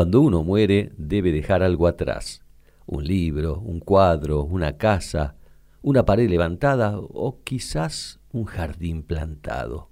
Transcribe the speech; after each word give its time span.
Cuando 0.00 0.22
uno 0.22 0.42
muere 0.42 0.92
debe 0.96 1.30
dejar 1.30 1.62
algo 1.62 1.86
atrás. 1.86 2.40
Un 2.86 3.04
libro, 3.04 3.60
un 3.60 3.80
cuadro, 3.80 4.42
una 4.44 4.78
casa, 4.78 5.36
una 5.82 6.06
pared 6.06 6.30
levantada 6.30 6.98
o 6.98 7.42
quizás 7.44 8.18
un 8.32 8.46
jardín 8.46 9.02
plantado. 9.02 9.90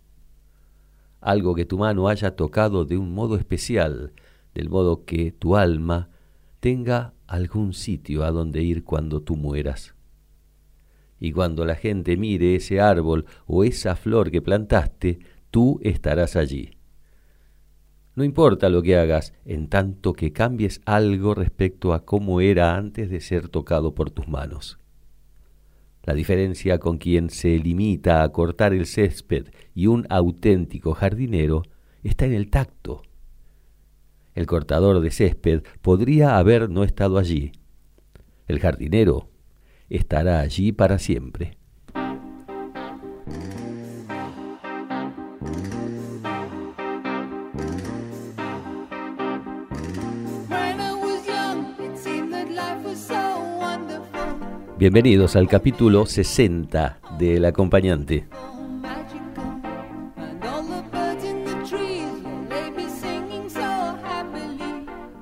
Algo 1.20 1.54
que 1.54 1.66
tu 1.66 1.76
mano 1.76 2.08
haya 2.08 2.36
tocado 2.36 2.86
de 2.86 2.96
un 2.96 3.12
modo 3.12 3.36
especial, 3.36 4.14
del 4.54 4.70
modo 4.70 5.04
que 5.04 5.30
tu 5.30 5.56
alma 5.56 6.08
tenga 6.60 7.12
algún 7.26 7.74
sitio 7.74 8.24
a 8.24 8.30
donde 8.30 8.62
ir 8.62 8.84
cuando 8.84 9.20
tú 9.20 9.36
mueras. 9.36 9.94
Y 11.20 11.32
cuando 11.32 11.66
la 11.66 11.74
gente 11.74 12.16
mire 12.16 12.54
ese 12.54 12.80
árbol 12.80 13.26
o 13.46 13.62
esa 13.62 13.94
flor 13.94 14.30
que 14.30 14.40
plantaste, 14.40 15.18
tú 15.50 15.78
estarás 15.82 16.34
allí 16.34 16.77
no 18.18 18.24
importa 18.24 18.68
lo 18.68 18.82
que 18.82 18.96
hagas, 18.96 19.32
en 19.44 19.68
tanto 19.68 20.12
que 20.12 20.32
cambies 20.32 20.80
algo 20.84 21.34
respecto 21.34 21.94
a 21.94 22.04
cómo 22.04 22.40
era 22.40 22.74
antes 22.74 23.10
de 23.10 23.20
ser 23.20 23.48
tocado 23.48 23.94
por 23.94 24.10
tus 24.10 24.26
manos. 24.26 24.80
La 26.02 26.14
diferencia 26.14 26.80
con 26.80 26.98
quien 26.98 27.30
se 27.30 27.56
limita 27.58 28.24
a 28.24 28.28
cortar 28.30 28.72
el 28.72 28.86
césped 28.86 29.46
y 29.72 29.86
un 29.86 30.04
auténtico 30.10 30.94
jardinero 30.94 31.62
está 32.02 32.26
en 32.26 32.32
el 32.32 32.50
tacto. 32.50 33.02
El 34.34 34.46
cortador 34.46 34.98
de 34.98 35.12
césped 35.12 35.62
podría 35.80 36.38
haber 36.38 36.70
no 36.70 36.82
estado 36.82 37.18
allí. 37.18 37.52
El 38.48 38.58
jardinero 38.58 39.28
estará 39.90 40.40
allí 40.40 40.72
para 40.72 40.98
siempre. 40.98 41.57
Bienvenidos 54.78 55.34
al 55.34 55.48
capítulo 55.48 56.06
60 56.06 57.00
del 57.18 57.44
acompañante. 57.46 58.28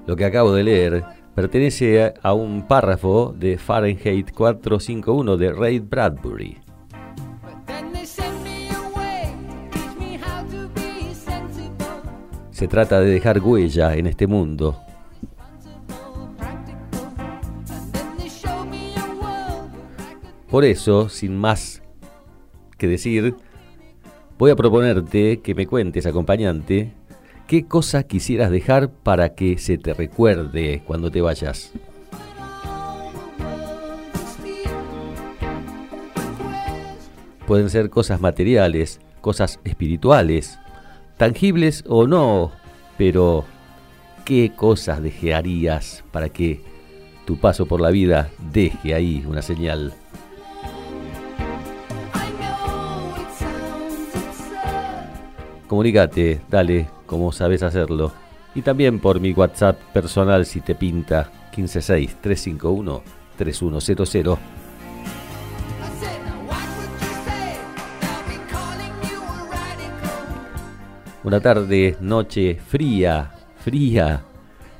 Lo 0.06 0.14
que 0.14 0.26
acabo 0.26 0.52
de 0.52 0.62
leer 0.62 1.04
pertenece 1.34 2.12
a 2.22 2.34
un 2.34 2.68
párrafo 2.68 3.34
de 3.34 3.56
Fahrenheit 3.56 4.30
451 4.30 5.38
de 5.38 5.50
Ray 5.50 5.78
Bradbury. 5.78 6.58
Se 12.50 12.68
trata 12.68 13.00
de 13.00 13.06
dejar 13.06 13.40
huella 13.40 13.96
en 13.96 14.06
este 14.06 14.26
mundo, 14.26 14.85
Por 20.48 20.64
eso, 20.64 21.08
sin 21.08 21.36
más 21.36 21.82
que 22.78 22.86
decir, 22.86 23.34
voy 24.38 24.50
a 24.50 24.56
proponerte 24.56 25.40
que 25.40 25.54
me 25.54 25.66
cuentes, 25.66 26.06
acompañante, 26.06 26.92
qué 27.48 27.66
cosa 27.66 28.04
quisieras 28.04 28.50
dejar 28.50 28.90
para 28.90 29.34
que 29.34 29.58
se 29.58 29.76
te 29.76 29.92
recuerde 29.92 30.82
cuando 30.86 31.10
te 31.10 31.20
vayas. 31.20 31.72
Pueden 37.46 37.70
ser 37.70 37.90
cosas 37.90 38.20
materiales, 38.20 39.00
cosas 39.20 39.60
espirituales, 39.64 40.58
tangibles 41.16 41.84
o 41.88 42.06
no, 42.06 42.52
pero 42.98 43.44
¿qué 44.24 44.52
cosas 44.54 45.02
dejarías 45.02 46.04
para 46.12 46.28
que 46.28 46.60
tu 47.24 47.36
paso 47.36 47.66
por 47.66 47.80
la 47.80 47.90
vida 47.90 48.30
deje 48.52 48.94
ahí 48.94 49.24
una 49.26 49.42
señal? 49.42 49.94
Comunícate, 55.66 56.40
dale, 56.48 56.88
como 57.06 57.32
sabes 57.32 57.62
hacerlo. 57.62 58.12
Y 58.54 58.62
también 58.62 59.00
por 59.00 59.20
mi 59.20 59.32
WhatsApp 59.32 59.78
personal 59.92 60.46
si 60.46 60.60
te 60.60 60.74
pinta 60.74 61.30
156-351-3100. 61.54 64.38
Una 71.24 71.40
tarde, 71.40 71.96
noche 72.00 72.54
fría, 72.54 73.32
fría. 73.58 74.22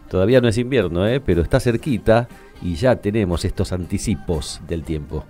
Todavía 0.09 0.41
no 0.41 0.47
es 0.47 0.57
invierno, 0.59 1.05
¿eh? 1.09 1.19
pero 1.19 1.43
está 1.43 1.59
cerquita 1.59 2.29
y 2.63 2.77
ya 2.77 2.95
tenemos 2.95 3.45
estos 3.45 3.73
anticipos 3.73 4.61
del 4.69 4.85
tiempo. 4.85 5.25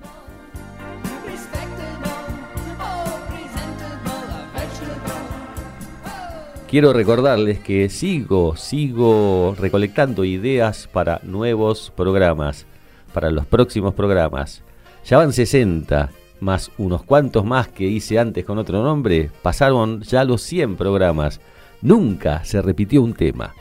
Quiero 6.68 6.92
recordarles 6.92 7.60
que 7.60 7.88
sigo, 7.88 8.56
sigo 8.56 9.54
recolectando 9.56 10.24
ideas 10.24 10.88
para 10.92 11.20
nuevos 11.22 11.92
programas, 11.94 12.66
para 13.14 13.30
los 13.30 13.46
próximos 13.46 13.94
programas. 13.94 14.64
Ya 15.04 15.18
van 15.18 15.32
60, 15.32 16.10
más 16.40 16.72
unos 16.76 17.04
cuantos 17.04 17.44
más 17.44 17.68
que 17.68 17.84
hice 17.84 18.18
antes 18.18 18.44
con 18.44 18.58
otro 18.58 18.82
nombre, 18.82 19.30
pasaron 19.42 20.02
ya 20.02 20.24
los 20.24 20.42
100 20.42 20.74
programas. 20.74 21.40
Nunca 21.82 22.44
se 22.44 22.60
repitió 22.60 23.00
un 23.00 23.14
tema. 23.14 23.54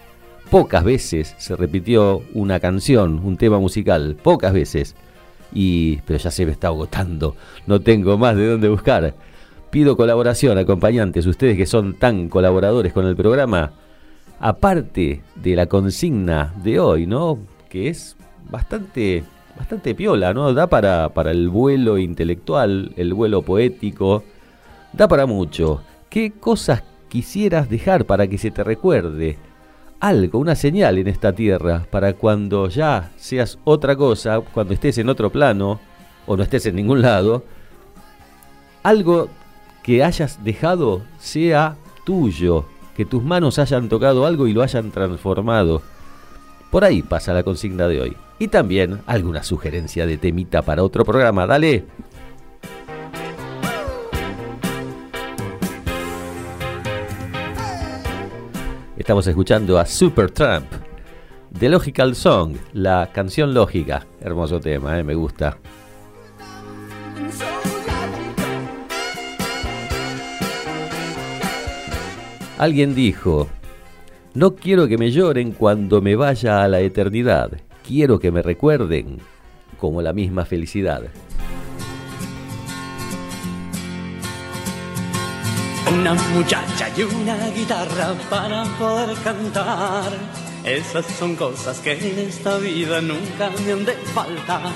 Pocas 0.49 0.83
veces 0.83 1.35
se 1.37 1.55
repitió 1.55 2.23
una 2.33 2.59
canción, 2.59 3.21
un 3.23 3.37
tema 3.37 3.59
musical, 3.59 4.17
pocas 4.19 4.51
veces. 4.51 4.95
Y 5.53 5.97
pero 6.07 6.17
ya 6.17 6.31
se 6.31 6.43
me 6.43 6.53
está 6.53 6.69
agotando, 6.69 7.35
no 7.67 7.79
tengo 7.81 8.17
más 8.17 8.35
de 8.35 8.47
dónde 8.47 8.67
buscar. 8.67 9.13
Pido 9.75 9.97
colaboración, 9.97 10.57
acompañantes, 10.57 11.25
ustedes 11.25 11.57
que 11.57 11.65
son 11.65 11.95
tan 11.95 12.29
colaboradores 12.29 12.93
con 12.93 13.05
el 13.05 13.17
programa, 13.17 13.73
aparte 14.39 15.21
de 15.35 15.55
la 15.57 15.65
consigna 15.65 16.53
de 16.63 16.79
hoy, 16.79 17.05
¿no? 17.05 17.39
Que 17.67 17.89
es 17.89 18.15
bastante, 18.49 19.25
bastante 19.57 19.93
piola, 19.93 20.33
¿no? 20.33 20.53
Da 20.53 20.67
para, 20.67 21.09
para 21.09 21.31
el 21.31 21.49
vuelo 21.49 21.97
intelectual, 21.97 22.93
el 22.95 23.13
vuelo 23.13 23.41
poético, 23.41 24.23
da 24.93 25.09
para 25.09 25.25
mucho. 25.25 25.81
¿Qué 26.07 26.31
cosas 26.31 26.81
quisieras 27.09 27.69
dejar 27.69 28.05
para 28.05 28.27
que 28.27 28.37
se 28.37 28.51
te 28.51 28.63
recuerde? 28.63 29.37
Algo, 29.99 30.39
una 30.39 30.55
señal 30.55 30.99
en 30.99 31.09
esta 31.09 31.33
tierra, 31.33 31.85
para 31.91 32.13
cuando 32.13 32.69
ya 32.69 33.11
seas 33.17 33.59
otra 33.65 33.97
cosa, 33.97 34.39
cuando 34.39 34.73
estés 34.73 34.99
en 34.99 35.09
otro 35.09 35.29
plano, 35.29 35.81
o 36.27 36.37
no 36.37 36.43
estés 36.43 36.65
en 36.65 36.77
ningún 36.77 37.01
lado, 37.01 37.43
algo 38.83 39.27
que 39.85 40.03
hayas 40.03 40.43
dejado 40.43 41.03
sea 41.19 41.77
tuyo, 42.05 42.65
que 42.97 43.05
tus 43.05 43.21
manos 43.21 43.59
hayan 43.59 43.87
tocado 43.87 44.25
algo 44.25 44.47
y 44.47 44.53
lo 44.53 44.63
hayan 44.63 44.89
transformado. 44.89 45.83
Por 46.71 46.83
ahí 46.83 47.03
pasa 47.03 47.33
la 47.33 47.43
consigna 47.43 47.87
de 47.87 48.01
hoy. 48.01 48.17
Y 48.39 48.47
también 48.47 49.01
alguna 49.05 49.43
sugerencia 49.43 50.07
de 50.07 50.17
temita 50.17 50.63
para 50.63 50.81
otro 50.81 51.05
programa. 51.05 51.45
Dale. 51.45 51.85
Estamos 58.97 59.27
escuchando 59.27 59.77
a 59.77 59.85
Supertramp, 59.85 60.65
The 61.59 61.69
Logical 61.69 62.15
Song, 62.15 62.55
la 62.73 63.11
canción 63.13 63.53
lógica. 63.53 64.07
Hermoso 64.19 64.59
tema, 64.59 64.97
¿eh? 64.97 65.03
me 65.03 65.13
gusta. 65.13 65.59
Alguien 72.57 72.95
dijo, 72.95 73.49
no 74.33 74.55
quiero 74.55 74.87
que 74.87 74.97
me 74.97 75.11
lloren 75.11 75.51
cuando 75.51 76.01
me 76.01 76.15
vaya 76.15 76.63
a 76.63 76.69
la 76.69 76.79
eternidad, 76.79 77.51
quiero 77.85 78.17
que 78.17 78.31
me 78.31 78.41
recuerden 78.41 79.19
como 79.77 80.01
la 80.01 80.13
misma 80.13 80.45
felicidad. 80.45 81.03
Una 85.99 86.13
muchacha 86.13 86.89
y 86.97 87.01
una 87.03 87.49
guitarra 87.49 88.13
para 88.29 88.63
poder 88.79 89.17
cantar. 89.21 90.11
Esas 90.63 91.05
son 91.05 91.35
cosas 91.35 91.79
que 91.79 91.91
en 91.91 92.19
esta 92.19 92.57
vida 92.57 93.01
nunca 93.01 93.51
me 93.65 93.71
han 93.73 93.85
de 93.85 93.93
faltar. 94.13 94.73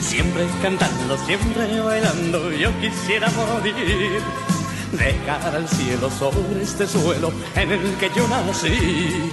Siempre 0.00 0.46
cantando, 0.62 1.18
siempre 1.18 1.80
bailando, 1.80 2.52
yo 2.52 2.70
quisiera 2.80 3.28
morir. 3.30 4.22
De 4.92 5.18
cara 5.24 5.56
al 5.56 5.68
cielo 5.68 6.10
sobre 6.10 6.62
este 6.62 6.86
suelo 6.86 7.32
en 7.54 7.72
el 7.72 7.94
que 7.96 8.10
yo 8.14 8.28
nací. 8.28 9.32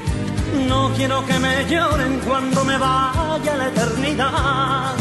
No 0.68 0.92
quiero 0.96 1.26
que 1.26 1.38
me 1.38 1.66
lloren 1.70 2.20
cuando 2.26 2.64
me 2.64 2.78
vaya 2.78 3.56
la 3.58 3.68
eternidad. 3.68 4.96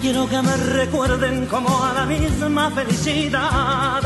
Quiero 0.00 0.28
que 0.28 0.40
me 0.40 0.56
recuerden 0.56 1.46
como 1.46 1.84
a 1.84 1.92
la 1.94 2.06
misma 2.06 2.70
felicidad. 2.70 4.02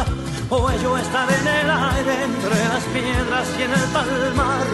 O 0.49 0.71
yo 0.83 0.97
estar 0.97 1.29
en 1.31 1.47
el 1.47 1.71
aire 1.71 2.25
entre 2.25 2.59
las 2.69 2.85
piedras 2.95 3.47
y 3.59 3.63
en 3.63 3.73
el 3.73 3.89
palmar. 3.93 4.67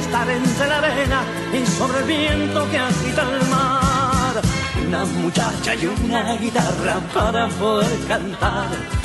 Estar 0.00 0.30
entre 0.30 0.66
la 0.68 0.78
arena 0.78 1.22
y 1.52 1.66
sobre 1.66 1.98
el 1.98 2.04
viento 2.04 2.70
que 2.70 2.78
agita 2.78 3.22
el 3.22 3.48
mar. 3.48 4.40
Una 4.86 5.04
muchacha 5.04 5.74
y 5.74 5.86
una 5.86 6.34
guitarra 6.36 7.00
para 7.12 7.48
poder 7.48 8.06
cantar. 8.08 8.99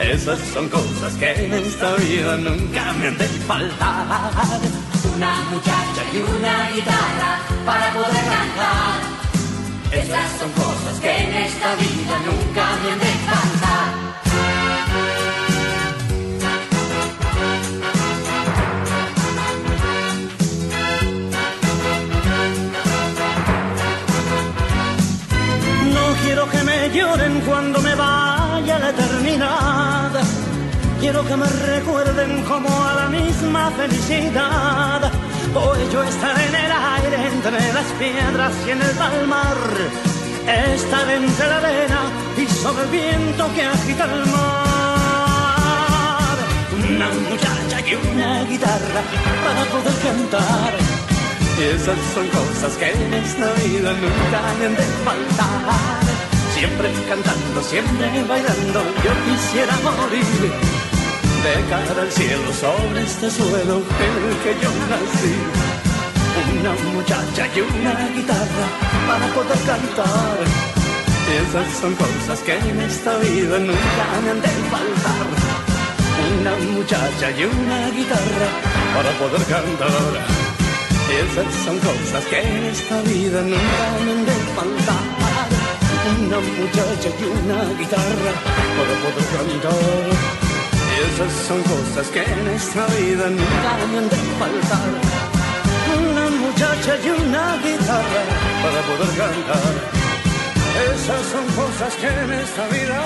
Esas 0.00 0.38
son 0.54 0.68
cosas 0.68 1.12
que 1.14 1.32
en 1.32 1.52
esta 1.54 1.96
vida 1.96 2.36
nunca 2.36 2.92
me 2.92 3.08
han 3.08 3.18
de 3.18 3.26
faltar. 3.26 4.60
Una 5.16 5.40
muchacha 5.50 6.02
y 6.12 6.18
una 6.18 6.70
guitarra 6.70 7.40
para 7.66 7.92
poder 7.92 8.24
cantar. 8.34 9.00
Esas 9.90 10.38
son 10.38 10.50
cosas 10.52 11.00
que 11.00 11.16
en 11.16 11.34
esta 11.34 11.74
vida 11.74 12.18
nunca 12.26 12.64
me 12.82 12.92
han 12.92 12.98
de 13.00 13.12
faltar. 13.26 14.08
No 25.92 26.14
quiero 26.22 26.48
que 26.50 26.62
me 26.62 26.90
lloren 26.90 27.40
cuando 27.40 27.80
me 27.80 27.94
vaya 27.96 28.27
la 28.27 28.27
eternidad. 28.90 30.12
Quiero 31.00 31.24
que 31.24 31.36
me 31.36 31.46
recuerden 31.46 32.42
como 32.44 32.68
a 32.68 32.94
la 32.94 33.08
misma 33.08 33.70
felicidad. 33.70 35.12
Hoy 35.54 35.78
yo 35.92 36.02
estaré 36.02 36.46
en 36.46 36.54
el 36.54 36.72
aire 36.72 37.28
entre 37.32 37.72
las 37.72 37.86
piedras 37.98 38.52
y 38.66 38.70
en 38.70 38.82
el 38.82 38.90
palmar. 38.96 39.56
Estaré 40.74 41.16
entre 41.16 41.46
la 41.46 41.56
arena 41.58 42.00
y 42.36 42.46
sobre 42.46 42.84
el 42.84 42.90
viento 42.90 43.50
que 43.54 43.62
agita 43.62 44.04
el 44.04 44.26
mar. 44.26 44.78
Una 46.72 47.08
muchacha 47.28 47.80
y 47.86 47.94
una 47.94 48.44
guitarra 48.44 49.02
para 49.44 49.64
poder 49.72 49.96
cantar. 50.02 50.74
Esas 51.58 51.98
son 52.14 52.26
cosas 52.28 52.76
que 52.76 52.90
en 52.92 53.14
esta 53.14 53.52
vida 53.62 53.92
nunca 53.92 54.38
han 54.50 54.74
de 54.74 54.82
faltar. 55.04 56.07
Siempre 56.58 56.92
cantando, 57.08 57.62
siempre 57.62 58.24
bailando, 58.24 58.82
yo 59.04 59.12
quisiera 59.24 59.76
morir. 59.76 60.24
De 61.44 61.54
cara 61.70 62.02
al 62.02 62.10
cielo 62.10 62.52
sobre 62.52 63.02
este 63.04 63.30
suelo 63.30 63.76
en 63.76 64.14
el 64.26 64.36
que 64.42 64.52
yo 64.60 64.70
nací. 64.90 65.36
Una 66.58 66.72
muchacha 66.92 67.46
y 67.54 67.60
una 67.60 68.08
guitarra 68.08 68.66
para 69.06 69.26
poder 69.34 69.58
cantar. 69.70 70.38
Esas 71.38 71.78
son 71.80 71.94
cosas 71.94 72.40
que 72.40 72.58
en 72.58 72.80
esta 72.80 73.16
vida 73.18 73.58
nunca 73.60 74.04
me 74.24 74.30
han 74.30 74.40
de 74.40 74.48
faltar. 74.72 75.26
Una 76.40 76.56
muchacha 76.72 77.30
y 77.38 77.44
una 77.44 77.88
guitarra 77.90 78.48
para 78.96 79.10
poder 79.12 79.46
cantar. 79.46 80.26
Esas 81.22 81.54
son 81.64 81.78
cosas 81.78 82.24
que 82.24 82.40
en 82.40 82.64
esta 82.64 83.00
vida 83.02 83.42
nunca 83.42 83.86
me 84.04 84.10
han 84.10 84.26
de 84.26 84.32
faltar. 84.56 85.17
Una 86.08 86.40
muchacha 86.40 87.10
y 87.20 87.24
una 87.24 87.64
guitarra 87.78 88.32
para 88.76 88.94
poder 89.02 89.26
cantar. 89.34 90.38
Esas 91.06 91.32
son 91.46 91.62
cosas 91.62 92.08
que 92.08 92.22
en 92.22 92.48
esta 92.48 92.86
vida 92.86 93.28
nunca 93.28 93.70
han 93.74 94.08
de 94.08 94.16
faltar. 94.40 94.90
Una 95.98 96.30
muchacha 96.30 96.96
y 97.04 97.10
una 97.10 97.56
guitarra 97.62 98.22
para 98.62 98.80
poder 98.88 99.10
cantar. 99.18 99.74
Esas 100.94 101.22
son 101.32 101.44
cosas 101.60 101.94
que 102.00 102.06
en 102.06 102.32
esta 102.32 102.66
vida 102.68 102.98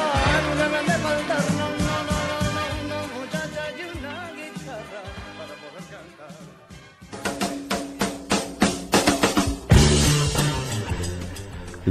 nunca 0.47 0.69
me 0.69 0.82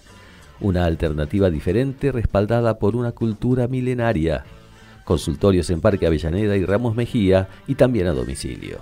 Una 0.61 0.85
alternativa 0.85 1.49
diferente 1.49 2.12
respaldada 2.12 2.78
por 2.78 2.95
una 2.95 3.12
cultura 3.12 3.66
milenaria. 3.66 4.45
Consultorios 5.07 5.71
en 5.71 5.80
Parque 5.80 6.07
Avellaneda 6.07 6.54
y 6.54 6.66
Ramos 6.66 6.95
Mejía 6.95 7.49
y 7.66 7.76
también 7.76 8.09
a 8.09 8.12
domicilio. 8.12 8.80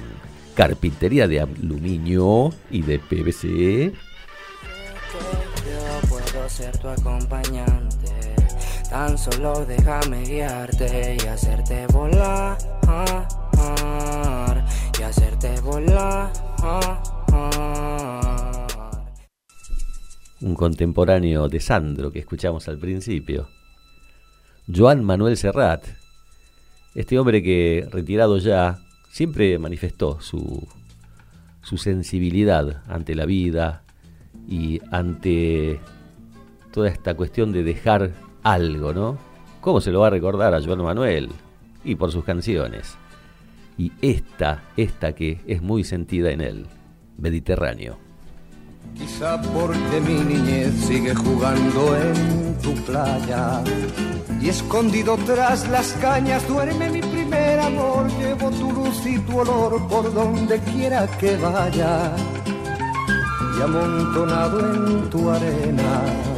carpintería 0.55 1.27
de 1.27 1.41
aluminio 1.41 2.53
y 2.71 2.83
de 2.83 2.99
PVC. 2.99 3.95
Ser 6.49 6.79
tu 6.79 6.89
acompañante. 6.89 8.35
Tan 8.89 9.19
solo 9.19 9.67
déjame 9.67 10.25
guiarte 10.25 11.17
y 11.23 11.27
hacerte 11.27 11.87
volar. 11.89 12.57
Y 14.99 15.03
hacerte 15.03 15.61
volar. 15.61 16.33
Un 20.41 20.55
contemporáneo 20.55 21.49
de 21.49 21.61
Sandro 21.61 22.11
que 22.11 22.21
escuchamos 22.21 22.67
al 22.67 22.79
principio. 22.79 23.49
Joan 24.75 25.05
Manuel 25.05 25.37
Serrat. 25.37 25.87
Este 26.95 27.19
hombre 27.19 27.43
que, 27.43 27.87
retirado 27.93 28.39
ya, 28.39 28.79
siempre 29.11 29.59
manifestó 29.59 30.21
su, 30.21 30.67
su 31.63 31.77
sensibilidad 31.77 32.83
ante 32.89 33.15
la 33.15 33.27
vida 33.27 33.85
y 34.49 34.81
ante 34.91 35.79
toda 36.79 36.91
esta 36.91 37.15
cuestión 37.15 37.51
de 37.51 37.65
dejar 37.65 38.13
algo, 38.45 38.95
¿no? 38.95 39.19
¿Cómo 39.61 39.81
se 39.81 39.91
lo 39.91 39.99
va 39.99 40.07
a 40.07 40.11
recordar 40.11 40.55
a 40.55 40.63
Joan 40.63 40.81
Manuel? 40.81 41.29
Y 41.83 41.97
por 41.97 42.13
sus 42.13 42.23
canciones. 42.23 42.97
Y 43.77 43.91
esta, 44.01 44.63
esta 44.77 45.13
que 45.13 45.41
es 45.49 45.61
muy 45.61 45.83
sentida 45.83 46.31
en 46.31 46.41
él, 46.41 46.67
Mediterráneo. 47.17 47.99
Quizá 48.97 49.43
porque 49.43 50.01
mi 50.07 50.21
niñez 50.21 50.73
sigue 50.75 51.17
jugando 51.17 51.97
en 51.97 52.59
tu 52.63 52.73
playa 52.85 53.61
y 54.41 54.49
escondido 54.49 55.17
tras 55.27 55.69
las 55.71 55.95
cañas 55.95 56.47
duerme 56.47 56.91
mi 56.91 57.01
primer 57.01 57.59
amor. 57.59 58.07
Llevo 58.21 58.53
tu 58.53 58.71
luz 58.71 59.05
y 59.05 59.19
tu 59.19 59.41
olor 59.41 59.89
por 59.89 60.15
donde 60.15 60.61
quiera 60.61 61.09
que 61.19 61.37
vaya 61.39 62.15
y 63.59 63.63
amontonado 63.63 64.61
en 64.61 65.11
tu 65.11 65.29
arena 65.29 66.38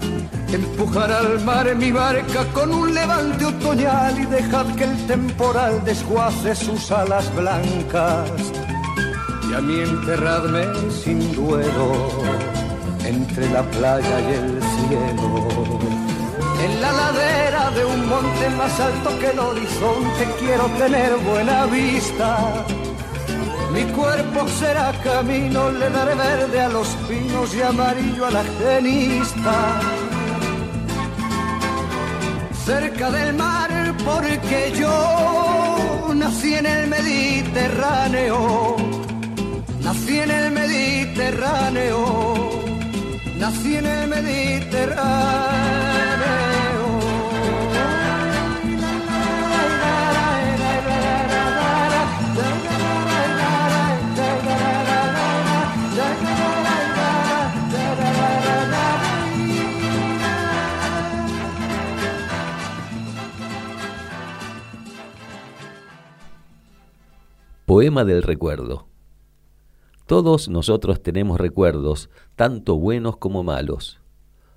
empujar 0.55 1.11
al 1.11 1.43
mar 1.43 1.75
mi 1.75 1.91
barca 1.91 2.45
con 2.53 2.71
un 2.71 2.93
levante 2.93 3.45
otoñal 3.45 4.19
y 4.19 4.25
dejad 4.25 4.67
que 4.75 4.83
el 4.83 5.07
temporal 5.07 5.83
desguace 5.83 6.55
sus 6.55 6.91
alas 6.91 7.33
blancas. 7.35 8.31
Y 9.49 9.53
a 9.53 9.61
mí 9.61 9.79
enterradme 9.79 10.65
sin 10.89 11.33
duelo 11.35 12.09
entre 13.05 13.49
la 13.49 13.63
playa 13.63 14.21
y 14.21 14.33
el 14.33 14.61
cielo 14.61 15.91
en 16.63 16.81
la 16.81 16.91
ladera 16.91 17.71
de 17.71 17.85
un 17.85 18.07
monte 18.07 18.49
más 18.51 18.79
alto 18.79 19.17
que 19.19 19.31
el 19.31 19.39
horizonte 19.39 20.27
quiero 20.39 20.65
tener 20.77 21.15
buena 21.17 21.65
vista. 21.65 22.65
Mi 23.73 23.83
cuerpo 23.93 24.47
será 24.59 24.91
camino, 25.03 25.71
le 25.71 25.89
daré 25.89 26.15
verde 26.15 26.59
a 26.59 26.69
los 26.69 26.87
pinos 27.07 27.55
y 27.55 27.61
amarillo 27.61 28.25
a 28.25 28.31
la 28.31 28.43
genista. 28.43 29.81
Cerca 32.65 33.11
del 33.11 33.33
mar 33.33 33.69
porque 34.05 34.71
yo 34.79 36.13
nací 36.13 36.53
en 36.53 36.65
el 36.65 36.87
Mediterráneo. 36.87 38.77
Nací 39.83 40.19
en 40.19 40.31
el 40.31 40.51
Mediterráneo. 40.51 41.97
Nací 43.39 43.75
en 43.77 43.85
el 43.85 44.07
Mediterráneo. 44.07 46.40
Poema 67.71 68.03
del 68.03 68.21
recuerdo. 68.21 68.89
Todos 70.05 70.49
nosotros 70.49 71.01
tenemos 71.01 71.39
recuerdos, 71.39 72.09
tanto 72.35 72.75
buenos 72.75 73.15
como 73.15 73.43
malos. 73.43 74.01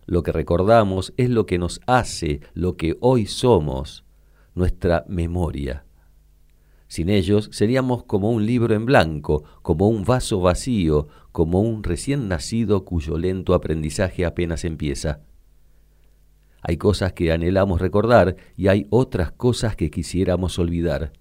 Lo 0.05 0.25
que 0.25 0.33
recordamos 0.33 1.15
es 1.17 1.31
lo 1.31 1.47
que 1.47 1.57
nos 1.57 1.81
hace 1.87 2.41
lo 2.55 2.77
que 2.77 2.97
hoy 2.99 3.27
somos, 3.27 4.05
nuestra 4.57 5.05
memoria. 5.07 5.85
Sin 6.89 7.09
ellos 7.09 7.51
seríamos 7.53 8.03
como 8.03 8.33
un 8.33 8.47
libro 8.47 8.75
en 8.75 8.85
blanco, 8.85 9.45
como 9.63 9.87
un 9.87 10.03
vaso 10.03 10.41
vacío, 10.41 11.07
como 11.31 11.61
un 11.61 11.85
recién 11.85 12.27
nacido 12.27 12.85
cuyo 12.85 13.17
lento 13.17 13.55
aprendizaje 13.55 14.25
apenas 14.25 14.65
empieza. 14.65 15.21
Hay 16.63 16.79
cosas 16.79 17.13
que 17.13 17.31
anhelamos 17.31 17.81
recordar 17.81 18.35
y 18.57 18.67
hay 18.67 18.89
otras 18.91 19.31
cosas 19.31 19.77
que 19.77 19.89
quisiéramos 19.89 20.59
olvidar. 20.59 21.13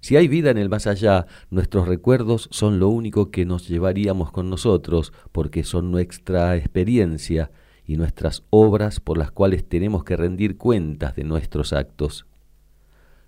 Si 0.00 0.16
hay 0.16 0.28
vida 0.28 0.50
en 0.50 0.58
el 0.58 0.70
más 0.70 0.86
allá, 0.86 1.26
nuestros 1.50 1.86
recuerdos 1.86 2.48
son 2.50 2.78
lo 2.78 2.88
único 2.88 3.30
que 3.30 3.44
nos 3.44 3.68
llevaríamos 3.68 4.32
con 4.32 4.48
nosotros, 4.48 5.12
porque 5.30 5.62
son 5.62 5.90
nuestra 5.90 6.56
experiencia 6.56 7.50
y 7.84 7.96
nuestras 7.96 8.44
obras 8.48 8.98
por 9.00 9.18
las 9.18 9.30
cuales 9.30 9.68
tenemos 9.68 10.04
que 10.04 10.16
rendir 10.16 10.56
cuentas 10.56 11.14
de 11.16 11.24
nuestros 11.24 11.72
actos. 11.74 12.26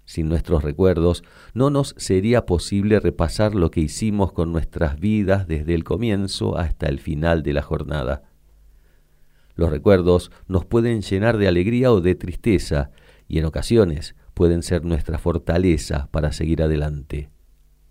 Sin 0.05 0.29
nuestros 0.29 0.65
recuerdos, 0.65 1.23
no 1.53 1.69
nos 1.69 1.95
sería 1.99 2.47
posible 2.47 3.01
repasar 3.01 3.55
lo 3.55 3.71
que 3.71 3.81
hicimos 3.81 4.33
con 4.33 4.51
nuestras 4.51 4.99
vidas 4.99 5.47
desde 5.47 5.75
el 5.75 5.85
comienzo 5.85 6.57
hasta 6.57 6.87
el 6.89 6.99
final 6.99 7.43
de 7.43 7.53
la 7.53 7.63
jornada. 7.63 8.23
Los 9.55 9.71
recuerdos 9.71 10.33
nos 10.49 10.65
pueden 10.65 11.03
llenar 11.03 11.37
de 11.37 11.49
alegría 11.49 11.93
o 11.93 12.01
de 12.01 12.15
tristeza, 12.15 12.91
y 13.29 13.39
en 13.39 13.45
ocasiones 13.45 14.17
pueden 14.35 14.63
ser 14.63 14.85
nuestra 14.85 15.19
fortaleza 15.19 16.09
para 16.11 16.33
seguir 16.33 16.63
adelante 16.63 17.31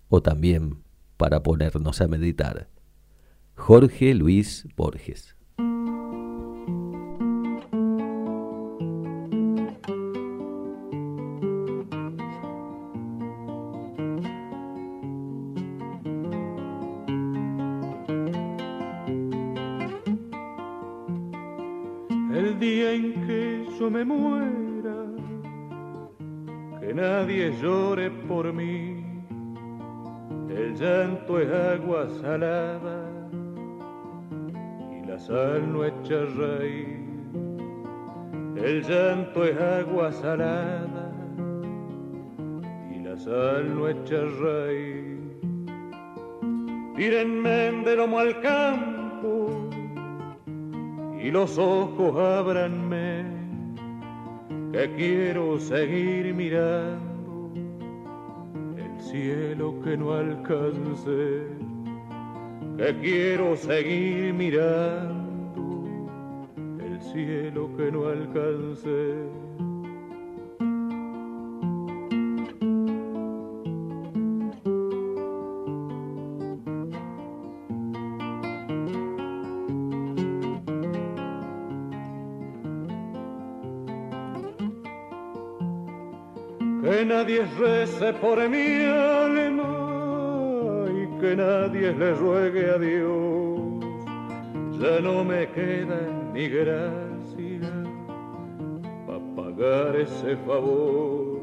o 0.08 0.22
también 0.22 0.82
para 1.16 1.42
ponernos 1.42 2.00
a 2.00 2.08
meditar. 2.08 2.68
Jorge 3.54 4.14
Luis 4.14 4.66
Borges 4.76 5.36
salada 40.12 41.10
y 42.90 42.98
la 43.00 43.18
sal 43.18 43.74
no 43.74 43.88
echa 43.88 44.20
reír. 44.40 45.12
Tírenme 46.96 47.84
de 47.84 47.96
lomo 47.96 48.18
al 48.18 48.40
campo 48.40 49.70
y 51.22 51.30
los 51.30 51.56
ojos 51.58 52.16
ábranme 52.16 53.24
que 54.72 54.90
quiero 54.96 55.58
seguir 55.58 56.34
mirando 56.34 57.52
el 58.76 59.00
cielo 59.00 59.74
que 59.82 59.96
no 59.96 60.12
alcancé, 60.14 61.46
que 62.76 62.98
quiero 63.00 63.56
seguir 63.56 64.34
mirando 64.34 65.84
el 66.84 67.00
cielo 67.00 67.70
que 67.76 67.92
no 67.92 68.06
alcancé. 68.08 69.41
Nadie 87.04 87.44
rece 87.58 88.12
por 88.14 88.38
mi 88.48 88.84
alma 88.84 89.72
y 90.90 91.20
que 91.20 91.36
nadie 91.36 91.92
le 91.92 92.14
ruegue 92.14 92.70
a 92.70 92.78
Dios. 92.78 93.60
Ya 94.80 95.00
no 95.00 95.24
me 95.24 95.48
queda 95.48 96.00
ni 96.32 96.48
gracia 96.48 97.70
para 99.06 99.20
pagar 99.36 99.96
ese 99.96 100.36
favor. 100.46 101.40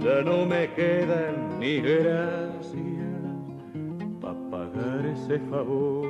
Ya 0.00 0.22
no 0.22 0.44
me 0.46 0.68
queda 0.74 1.32
ni 1.60 1.80
gracia 1.80 3.08
para 4.20 4.50
pagar 4.50 5.06
ese 5.06 5.38
favor. 5.50 6.06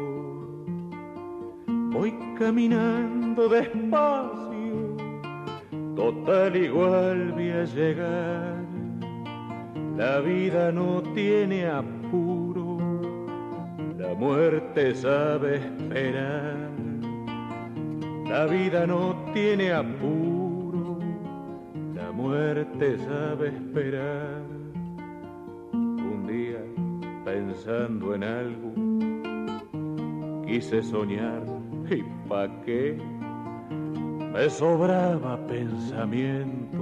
Voy 1.93 2.13
caminando 2.39 3.49
despacio 3.49 4.62
total 6.03 6.57
igual 6.57 7.33
voy 7.33 7.51
a 7.51 7.65
llegar. 7.65 8.57
La 9.97 10.19
vida 10.19 10.73
no 10.73 11.01
tiene 11.15 11.67
apuro, 11.67 12.79
la 13.97 14.13
muerte 14.15 14.95
sabe 14.97 15.57
esperar. 15.59 16.71
La 18.29 18.47
vida 18.47 18.87
no 18.87 19.31
tiene 19.33 19.73
apuro, 19.73 20.99
la 21.95 22.11
muerte 22.11 22.99
sabe 22.99 23.49
esperar. 23.49 24.43
Un 25.73 26.27
día, 26.27 26.63
pensando 27.25 28.15
en 28.15 28.25
algo, 28.25 28.71
quise 30.47 30.83
soñar, 30.83 31.45
¿y 31.91 32.03
pa' 32.29 32.49
qué? 32.65 33.12
Me 34.33 34.49
sobraba 34.49 35.37
pensamiento, 35.47 36.79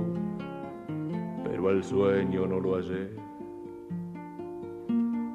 pero 1.43 1.69
al 1.69 1.83
sueño 1.83 2.47
no 2.47 2.61
lo 2.61 2.77
hallé. 2.77 3.11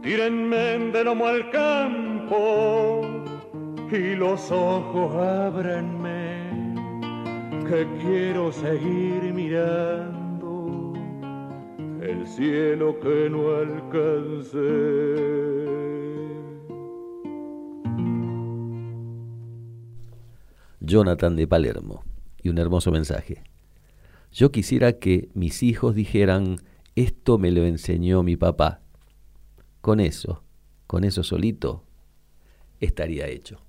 Tírenme 0.02 0.92
de 0.94 1.04
lomo 1.04 1.28
al 1.28 1.50
campo 1.50 3.02
y 3.92 4.16
los 4.16 4.50
ojos 4.50 5.14
ábranme, 5.14 6.74
que 7.68 7.86
quiero 8.02 8.50
seguir 8.50 9.34
mirando 9.34 10.94
el 12.02 12.26
cielo 12.26 12.98
que 13.02 13.30
no 13.30 13.58
alcancé. 13.58 14.56
Jonathan 20.86 21.36
de 21.36 21.48
Palermo, 21.48 22.04
y 22.42 22.50
un 22.50 22.58
hermoso 22.58 22.92
mensaje. 22.92 23.44
Yo 24.32 24.52
quisiera 24.52 25.00
que 25.00 25.30
mis 25.34 25.64
hijos 25.64 25.96
dijeran, 25.96 26.58
esto 26.96 27.38
me 27.38 27.52
lo 27.52 27.66
enseñó 27.66 28.22
mi 28.24 28.38
papá. 28.38 28.82
Con 29.82 30.00
eso, 30.00 30.44
con 30.88 31.04
eso 31.04 31.24
solito, 31.24 31.84
estaría 32.80 33.28
hecho. 33.28 33.65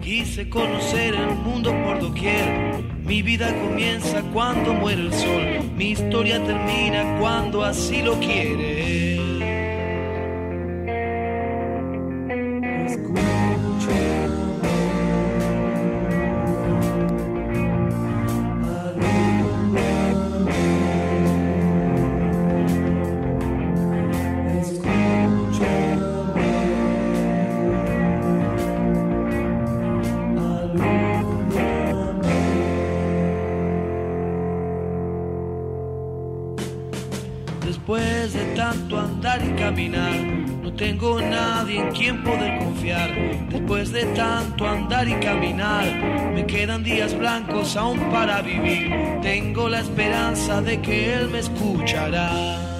Quise 0.00 0.48
conocer 0.48 1.14
el 1.14 1.36
mundo 1.36 1.70
por 1.84 2.00
doquier. 2.00 2.82
Mi 3.04 3.20
vida 3.20 3.52
comienza 3.60 4.22
cuando 4.32 4.72
muere 4.72 5.02
el 5.02 5.12
sol, 5.12 5.70
mi 5.76 5.90
historia 5.90 6.42
termina 6.42 7.18
cuando 7.20 7.62
así 7.62 8.00
lo 8.00 8.18
quiere. 8.18 9.11
Aún 47.76 47.98
para 48.10 48.42
vivir. 48.42 48.90
Tengo 49.22 49.68
la 49.68 49.80
esperanza 49.80 50.60
de 50.60 50.80
que 50.80 51.14
Él 51.14 51.28
me 51.28 51.38
escuchará. 51.38 52.71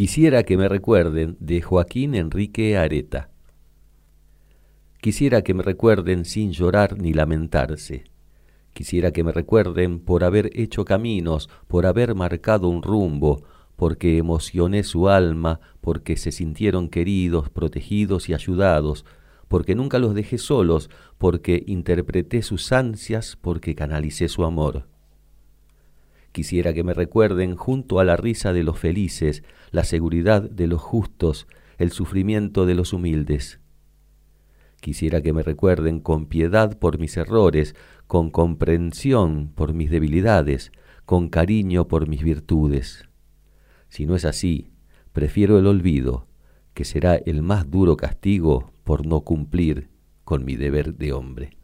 Quisiera 0.00 0.44
que 0.44 0.56
me 0.56 0.66
recuerden 0.66 1.36
de 1.40 1.60
Joaquín 1.60 2.14
Enrique 2.14 2.78
Areta. 2.78 3.28
Quisiera 4.98 5.42
que 5.42 5.52
me 5.52 5.62
recuerden 5.62 6.24
sin 6.24 6.52
llorar 6.52 6.96
ni 6.96 7.12
lamentarse. 7.12 8.04
Quisiera 8.72 9.10
que 9.10 9.22
me 9.24 9.30
recuerden 9.30 10.00
por 10.00 10.24
haber 10.24 10.58
hecho 10.58 10.86
caminos, 10.86 11.50
por 11.68 11.84
haber 11.84 12.14
marcado 12.14 12.70
un 12.70 12.82
rumbo, 12.82 13.42
porque 13.76 14.16
emocioné 14.16 14.84
su 14.84 15.10
alma, 15.10 15.60
porque 15.82 16.16
se 16.16 16.32
sintieron 16.32 16.88
queridos, 16.88 17.50
protegidos 17.50 18.30
y 18.30 18.32
ayudados, 18.32 19.04
porque 19.48 19.74
nunca 19.74 19.98
los 19.98 20.14
dejé 20.14 20.38
solos, 20.38 20.88
porque 21.18 21.62
interpreté 21.66 22.40
sus 22.40 22.72
ansias, 22.72 23.36
porque 23.38 23.74
canalicé 23.74 24.28
su 24.28 24.44
amor. 24.44 24.86
Quisiera 26.32 26.72
que 26.72 26.84
me 26.84 26.94
recuerden 26.94 27.56
junto 27.56 27.98
a 27.98 28.04
la 28.04 28.16
risa 28.16 28.52
de 28.52 28.62
los 28.62 28.78
felices, 28.78 29.42
la 29.70 29.84
seguridad 29.84 30.42
de 30.42 30.66
los 30.66 30.80
justos, 30.80 31.46
el 31.78 31.90
sufrimiento 31.90 32.66
de 32.66 32.74
los 32.74 32.92
humildes. 32.92 33.60
Quisiera 34.80 35.20
que 35.20 35.32
me 35.32 35.42
recuerden 35.42 36.00
con 36.00 36.26
piedad 36.26 36.78
por 36.78 36.98
mis 36.98 37.16
errores, 37.16 37.74
con 38.06 38.30
comprensión 38.30 39.52
por 39.54 39.74
mis 39.74 39.90
debilidades, 39.90 40.72
con 41.04 41.28
cariño 41.28 41.88
por 41.88 42.08
mis 42.08 42.22
virtudes. 42.22 43.08
Si 43.88 44.06
no 44.06 44.14
es 44.14 44.24
así, 44.24 44.70
prefiero 45.12 45.58
el 45.58 45.66
olvido, 45.66 46.28
que 46.74 46.84
será 46.84 47.16
el 47.16 47.42
más 47.42 47.70
duro 47.70 47.96
castigo 47.96 48.72
por 48.84 49.06
no 49.06 49.22
cumplir 49.22 49.88
con 50.24 50.44
mi 50.44 50.54
deber 50.54 50.94
de 50.94 51.12
hombre. 51.12 51.56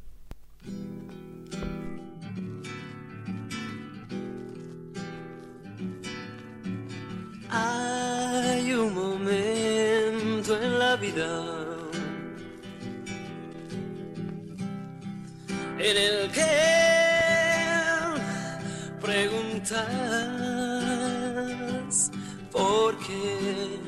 En 15.78 15.96
el 15.96 16.30
que 16.30 16.46
preguntas 19.00 19.82
por 22.52 22.96
qué 22.98 23.78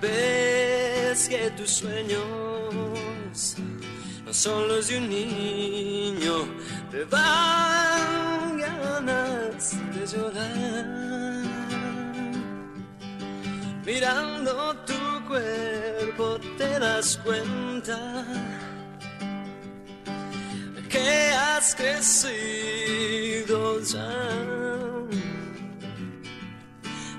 ves 0.00 1.28
que 1.28 1.50
tus 1.56 1.70
sueños 1.70 3.56
no 4.24 4.32
son 4.32 4.68
los 4.68 4.88
de 4.88 4.98
un 4.98 5.08
niño, 5.08 6.48
te 6.90 7.04
dan 7.04 8.58
ganas 8.58 9.76
de 9.94 10.06
llorar. 10.06 11.37
Mirando 13.88 14.76
tu 14.84 15.00
cuerpo 15.26 16.38
te 16.58 16.78
das 16.78 17.16
cuenta 17.24 18.22
que 20.90 21.32
has 21.32 21.74
crecido 21.74 22.20
ya. 23.80 24.12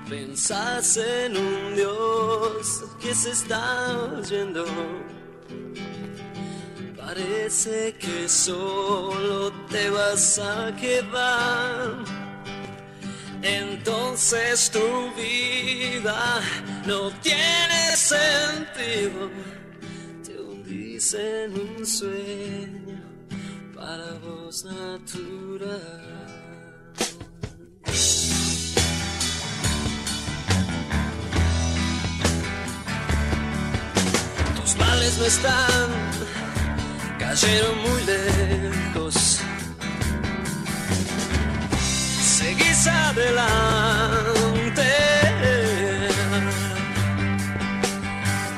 Pensás 0.08 0.96
en 0.96 1.36
un 1.36 1.74
Dios 1.74 2.84
que 3.02 3.16
se 3.16 3.32
está 3.32 3.98
oyendo. 4.16 4.64
Parece 6.96 7.96
que 7.98 8.28
solo 8.28 9.50
te 9.68 9.90
vas 9.90 10.38
a 10.38 10.72
quedar. 10.76 12.19
Entonces 13.42 14.70
tu 14.70 15.12
vida 15.14 16.40
no 16.86 17.10
tiene 17.22 17.96
sentido. 17.96 19.30
Te 20.24 20.38
hundís 20.38 21.14
en 21.14 21.52
un 21.54 21.86
sueño 21.86 23.02
para 23.74 24.12
vos 24.18 24.64
natural. 24.64 26.20
Tus 34.56 34.76
males 34.76 35.18
no 35.18 35.24
están, 35.24 35.90
cayeron 37.18 37.78
muy 37.78 38.04
lejos. 38.04 39.39
Seguís 42.40 42.86
adelante. 42.86 44.90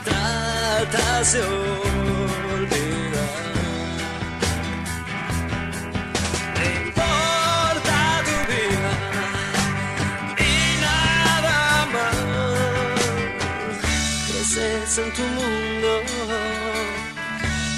Tratas 0.05 1.33
de 1.33 1.43
olvidar. 1.43 2.93
En 14.95 15.11
tu 15.15 15.23
mundo, 15.23 16.03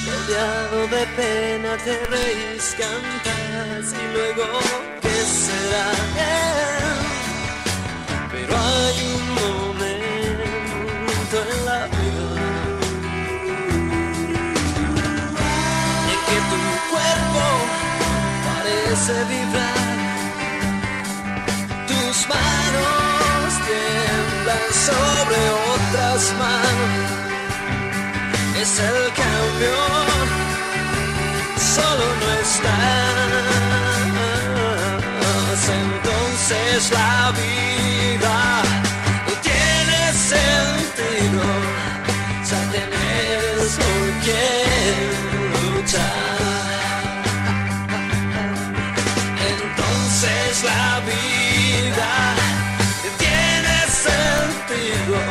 rodeado 0.04 0.88
de 0.88 1.06
pena, 1.16 1.76
te 1.84 1.94
reís, 2.06 2.74
cantas 2.76 3.92
y 3.92 3.94
luego, 4.12 4.44
sobre 24.86 25.40
otras 25.74 26.22
manos. 26.38 27.10
Es 28.60 28.72
el 28.78 29.00
cambio, 29.22 29.76
solo 31.74 32.06
no 32.20 32.28
estás. 32.44 33.14
Entonces 35.84 36.90
la 36.90 37.32
vida 37.32 38.36
no 39.26 39.32
tiene 39.48 40.00
sentido, 40.32 41.42
ya 42.50 42.60
tenés 42.74 43.70
por 43.82 44.06
qué 44.26 44.46
luchar. 45.54 46.34
Entonces 49.52 50.52
la 50.64 51.00
vida 51.06 51.33
sentido, 54.68 55.14
ya 55.16 55.23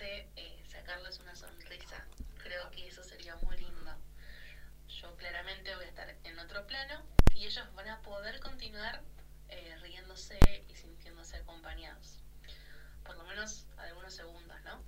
aparte 0.00 0.28
eh, 0.36 0.62
sacarles 0.66 1.20
una 1.20 1.34
sonrisa. 1.34 2.06
Creo 2.42 2.70
que 2.70 2.88
eso 2.88 3.02
sería 3.04 3.36
muy 3.42 3.56
lindo. 3.56 3.92
yo 4.88 5.14
claramente 5.16 5.74
voy 5.76 5.84
a 5.84 5.88
estar 5.88 6.08
en 6.24 6.38
otro 6.38 6.66
plano 6.66 7.02
y 7.34 7.44
ellos 7.44 7.64
van 7.76 7.88
a 7.88 8.00
poder 8.00 8.40
continuar 8.40 9.02
eh, 9.48 9.74
riéndose 9.82 10.38
y 10.68 10.74
sintiéndose 10.74 11.36
acompañados. 11.36 12.22
Por 13.04 13.16
lo 13.16 13.24
menos 13.24 13.66
algunos 13.76 14.14
segundos, 14.14 14.56
¿no? 14.64 14.82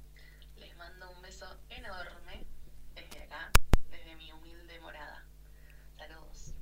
Les 0.57 0.75
mando 0.77 1.11
un 1.11 1.20
beso 1.20 1.46
enorme 1.68 2.46
desde 2.94 3.25
acá, 3.25 3.51
desde 3.90 4.16
mi 4.16 4.33
humilde 4.33 4.81
morada. 4.81 5.27
Saludos. 5.98 6.55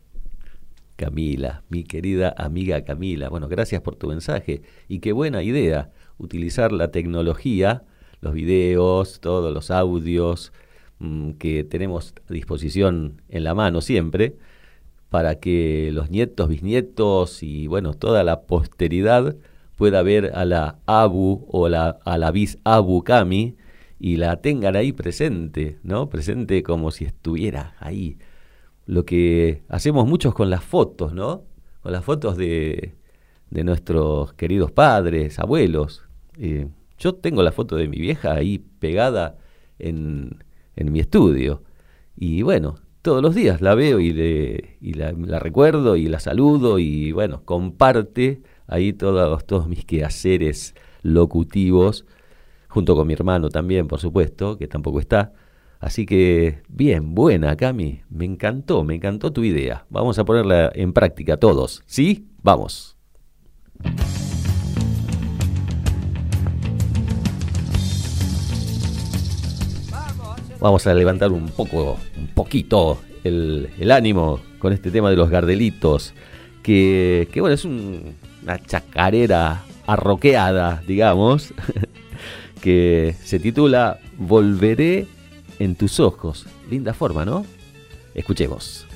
Camila, 0.97 1.63
mi 1.69 1.85
querida 1.85 2.35
amiga 2.37 2.85
Camila. 2.85 3.29
Bueno, 3.29 3.49
gracias 3.49 3.81
por 3.81 3.95
tu 3.97 4.09
mensaje 4.09 4.63
y 4.89 4.99
qué 4.99 5.13
buena 5.13 5.43
idea 5.43 5.93
utilizar 6.19 6.73
la 6.73 6.91
tecnología, 6.91 7.85
los 8.21 8.35
videos, 8.35 9.21
todos 9.21 9.53
los 9.53 9.71
audios 9.71 10.53
mm, 10.99 11.33
que 11.33 11.65
tenemos 11.65 12.15
a 12.29 12.33
disposición 12.33 13.23
en 13.29 13.45
la 13.45 13.55
mano 13.55 13.81
siempre, 13.81 14.37
para 15.09 15.41
que 15.41 15.91
los 15.93 16.11
nietos, 16.11 16.49
bisnietos 16.49 17.43
y 17.43 17.67
bueno, 17.67 17.95
toda 17.95 18.23
la 18.25 18.43
posteridad 18.43 19.37
pueda 19.77 20.03
ver 20.03 20.33
a 20.35 20.45
la 20.45 20.79
Abu 20.87 21.47
o 21.49 21.69
la, 21.69 21.99
a 22.05 22.19
la 22.19 22.31
bis 22.31 22.59
Abu 22.65 23.03
Kami 23.03 23.57
y 23.99 24.17
la 24.17 24.41
tengan 24.41 24.77
ahí 24.77 24.93
presente, 24.93 25.79
¿no? 25.83 26.09
Presente 26.09 26.63
como 26.63 26.91
si 26.91 27.05
estuviera 27.05 27.75
ahí. 27.81 28.19
Lo 28.87 29.05
que 29.05 29.63
hacemos 29.69 30.07
muchos 30.07 30.35
con 30.35 30.51
las 30.51 30.65
fotos, 30.65 31.13
¿no? 31.13 31.45
Con 31.83 31.93
las 31.93 32.05
fotos 32.05 32.37
de, 32.37 32.95
de 33.51 33.65
nuestros 33.65 34.33
queridos 34.35 34.71
padres, 34.71 35.39
abuelos. 35.39 36.05
Eh, 36.39 36.69
yo 37.01 37.15
tengo 37.17 37.43
la 37.43 37.51
foto 37.51 37.75
de 37.75 37.89
mi 37.89 37.99
vieja 37.99 38.35
ahí 38.35 38.59
pegada 38.59 39.39
en, 39.81 40.45
en 40.77 40.93
mi 40.93 41.01
estudio. 41.01 41.65
Y 42.15 42.43
bueno, 42.43 42.77
todos 43.03 43.23
los 43.23 43.35
días 43.35 43.61
la 43.61 43.75
veo 43.75 43.99
y, 44.01 44.13
le, 44.13 44.77
y 44.81 44.93
la, 44.95 45.13
recuerdo 45.39 45.97
y 45.97 46.07
la 46.07 46.21
saludo 46.21 46.79
y 46.79 47.13
bueno, 47.13 47.43
comparte 47.45 48.43
ahí 48.67 48.93
todos, 48.93 49.45
todos 49.47 49.69
mis 49.69 49.85
quehaceres 49.85 50.75
locutivos, 51.03 52.05
junto 52.69 52.95
con 52.95 53.07
mi 53.07 53.15
hermano 53.15 53.49
también, 53.49 53.89
por 53.89 54.01
supuesto, 54.01 54.59
que 54.59 54.69
tampoco 54.69 55.01
está. 55.01 55.33
Así 55.81 56.05
que, 56.05 56.63
bien, 56.69 57.15
buena, 57.15 57.57
Cami, 57.57 58.03
me 58.11 58.27
encantó, 58.27 58.85
me 58.85 58.97
encantó 58.97 59.33
tu 59.33 59.45
idea. 59.45 59.87
Vamos 59.89 60.19
a 60.19 60.25
ponerla 60.27 60.71
en 60.75 60.93
práctica 60.93 61.39
todos, 61.39 61.83
¿sí? 61.87 62.29
Vamos. 62.43 62.99
Vamos 70.61 70.87
a 70.87 70.95
levantar 70.95 71.33
un 71.33 71.49
poco, 71.49 71.99
un 72.19 72.27
poquito 72.29 73.01
el, 73.25 73.91
ánimo 73.91 74.41
con 74.59 74.73
este 74.73 74.91
tema 74.91 75.11
de 75.11 75.17
los 75.17 75.31
gardelitos, 75.31 76.13
que, 76.63 77.29
que 77.33 77.41
bueno, 77.41 77.55
es 77.55 77.65
un, 77.65 78.15
una 78.43 78.59
chacarera 78.59 79.63
arroqueada, 79.87 80.83
digamos, 80.87 81.55
que 82.61 83.15
se 83.23 83.39
titula 83.39 83.99
Volveré 84.19 85.07
en 85.59 85.75
tus 85.77 85.99
ojos. 86.01 86.47
Linda 86.71 86.93
forma, 86.95 87.25
¿no? 87.25 87.47
Escuchemos. 88.15 88.90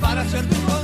para 0.00 0.24
ser 0.24 0.42
tu 0.48 0.79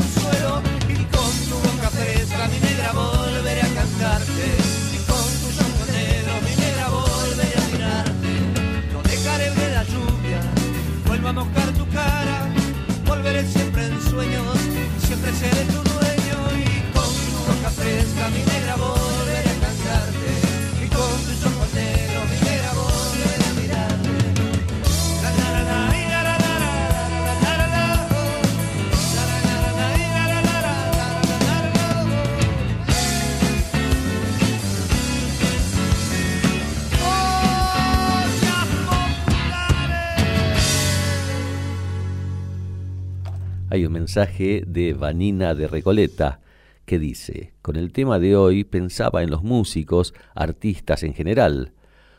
hay 43.76 43.84
un 43.84 43.92
mensaje 43.92 44.64
de 44.66 44.94
Vanina 44.94 45.54
de 45.54 45.68
Recoleta 45.68 46.40
que 46.86 46.98
dice, 46.98 47.52
con 47.60 47.76
el 47.76 47.92
tema 47.92 48.18
de 48.18 48.34
hoy 48.34 48.64
pensaba 48.64 49.22
en 49.22 49.30
los 49.30 49.42
músicos, 49.42 50.14
artistas 50.34 51.02
en 51.02 51.12
general. 51.12 51.74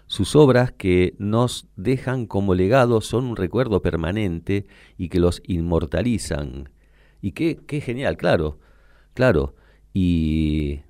Sus 0.05 0.35
obras 0.35 0.71
que 0.71 1.15
nos 1.17 1.67
dejan 1.75 2.27
como 2.27 2.53
legado 2.53 3.01
son 3.01 3.25
un 3.25 3.35
recuerdo 3.35 3.81
permanente 3.81 4.67
y 4.99 5.09
que 5.09 5.19
los 5.19 5.41
inmortalizan. 5.47 6.69
Y 7.21 7.31
qué, 7.31 7.57
qué 7.65 7.81
genial, 7.81 8.17
claro, 8.17 8.59
claro. 9.15 9.55
Y 9.93 10.81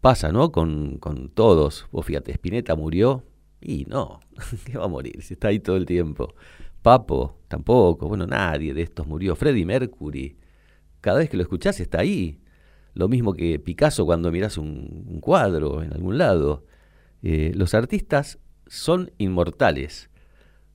pasa, 0.00 0.32
¿no? 0.32 0.50
Con, 0.50 0.96
con 0.96 1.28
todos. 1.28 1.88
Vos 1.92 2.06
fíjate, 2.06 2.32
Spinetta 2.32 2.74
murió 2.74 3.22
y 3.60 3.84
no, 3.84 4.20
que 4.64 4.78
va 4.78 4.86
a 4.86 4.88
morir, 4.88 5.22
si 5.22 5.34
está 5.34 5.48
ahí 5.48 5.58
todo 5.58 5.76
el 5.76 5.84
tiempo. 5.84 6.34
Papo, 6.80 7.36
tampoco, 7.54 8.08
bueno, 8.08 8.26
nadie 8.26 8.74
de 8.74 8.82
estos 8.82 9.06
murió. 9.06 9.36
Freddie 9.36 9.64
Mercury, 9.64 10.36
cada 11.00 11.18
vez 11.18 11.30
que 11.30 11.36
lo 11.36 11.44
escuchás 11.44 11.78
está 11.78 12.00
ahí. 12.00 12.40
Lo 12.94 13.06
mismo 13.08 13.32
que 13.32 13.60
Picasso 13.60 14.04
cuando 14.04 14.32
mirás 14.32 14.58
un, 14.58 15.20
cuadro 15.20 15.82
en 15.82 15.92
algún 15.92 16.18
lado. 16.18 16.64
Eh, 17.22 17.52
los 17.54 17.74
artistas 17.74 18.40
son 18.66 19.12
inmortales, 19.18 20.10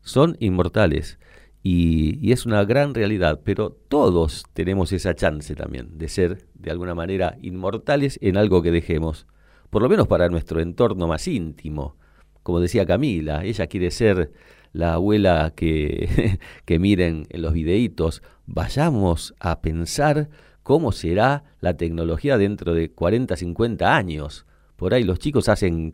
son 0.01 0.37
inmortales. 0.39 1.19
Y, 1.63 2.17
y, 2.25 2.31
es 2.31 2.45
una 2.45 2.63
gran 2.63 2.93
realidad, 2.93 3.41
pero 3.43 3.71
todos 3.89 4.45
tenemos 4.53 4.93
esa 4.93 5.13
chance 5.13 5.53
también 5.55 5.97
de 5.97 6.07
ser 6.07 6.47
de 6.53 6.71
alguna 6.71 6.95
manera 6.95 7.37
inmortales 7.41 8.17
en 8.21 8.37
algo 8.37 8.61
que 8.61 8.71
dejemos, 8.71 9.27
por 9.69 9.81
lo 9.81 9.89
menos 9.89 10.07
para 10.07 10.29
nuestro 10.29 10.61
entorno 10.61 11.07
más 11.07 11.27
íntimo. 11.27 11.97
Como 12.41 12.61
decía 12.61 12.85
Camila, 12.85 13.43
ella 13.43 13.67
quiere 13.67 13.91
ser 13.91 14.31
la 14.73 14.93
abuela 14.93 15.53
que, 15.55 16.39
que 16.65 16.79
miren 16.79 17.27
en 17.29 17.41
los 17.41 17.53
videitos, 17.53 18.21
vayamos 18.45 19.33
a 19.39 19.61
pensar 19.61 20.29
cómo 20.63 20.91
será 20.91 21.43
la 21.61 21.77
tecnología 21.77 22.37
dentro 22.37 22.73
de 22.73 22.91
40, 22.91 23.35
50 23.35 23.95
años. 23.95 24.45
Por 24.75 24.93
ahí 24.93 25.03
los 25.03 25.19
chicos 25.19 25.49
hacen 25.49 25.93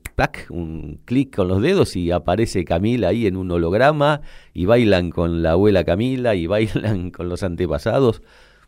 un 0.50 1.00
clic 1.06 1.36
con 1.36 1.48
los 1.48 1.62
dedos 1.62 1.96
y 1.96 2.12
aparece 2.12 2.66
Camila 2.66 3.08
ahí 3.08 3.26
en 3.26 3.36
un 3.36 3.50
holograma 3.50 4.22
y 4.54 4.66
bailan 4.66 5.10
con 5.10 5.42
la 5.42 5.52
abuela 5.52 5.84
Camila 5.84 6.36
y 6.36 6.46
bailan 6.48 7.10
con 7.10 7.28
los 7.30 7.42
antepasados. 7.42 8.22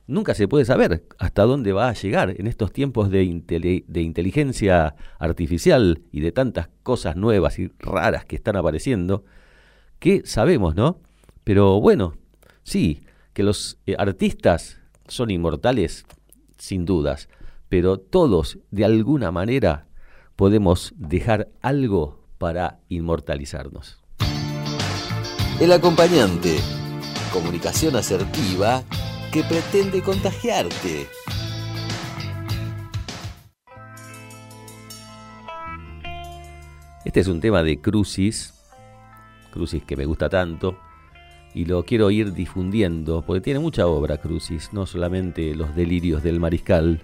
Nunca 0.07 0.33
se 0.33 0.47
puede 0.47 0.63
saber 0.65 1.03
hasta 1.19 1.43
dónde 1.43 1.73
va 1.73 1.89
a 1.89 1.93
llegar 1.93 2.33
en 2.37 2.47
estos 2.47 2.71
tiempos 2.71 3.09
de 3.11 3.23
inteligencia 3.23 4.95
artificial 5.19 6.01
y 6.11 6.21
de 6.21 6.31
tantas 6.31 6.69
cosas 6.81 7.17
nuevas 7.17 7.59
y 7.59 7.69
raras 7.79 8.23
que 8.23 8.37
están 8.37 8.55
apareciendo 8.55 9.25
que 9.99 10.21
sabemos, 10.25 10.75
¿no? 10.75 10.99
Pero 11.43 11.79
bueno, 11.79 12.15
sí, 12.63 13.01
que 13.33 13.43
los 13.43 13.77
eh, 13.85 13.95
artistas 13.97 14.79
son 15.07 15.31
inmortales, 15.31 16.05
sin 16.57 16.85
dudas, 16.85 17.29
pero 17.69 17.99
todos, 17.99 18.59
de 18.71 18.85
alguna 18.85 19.31
manera, 19.31 19.87
podemos 20.35 20.93
dejar 20.97 21.49
algo 21.61 22.23
para 22.37 22.79
inmortalizarnos. 22.89 23.99
El 25.59 25.71
acompañante, 25.71 26.55
comunicación 27.33 27.95
asertiva 27.95 28.83
que 29.31 29.43
pretende 29.43 30.01
contagiarte. 30.01 31.07
Este 37.03 37.19
es 37.21 37.27
un 37.27 37.39
tema 37.39 37.63
de 37.63 37.79
Crucis, 37.79 38.56
Crucis 39.57 39.83
que 39.83 39.97
me 39.97 40.05
gusta 40.05 40.29
tanto, 40.29 40.77
y 41.53 41.65
lo 41.65 41.83
quiero 41.83 42.11
ir 42.11 42.33
difundiendo, 42.33 43.23
porque 43.23 43.41
tiene 43.41 43.59
mucha 43.59 43.87
obra 43.87 44.17
Crucis, 44.17 44.71
no 44.73 44.85
solamente 44.85 45.55
los 45.55 45.75
delirios 45.75 46.21
del 46.21 46.39
mariscal. 46.39 47.01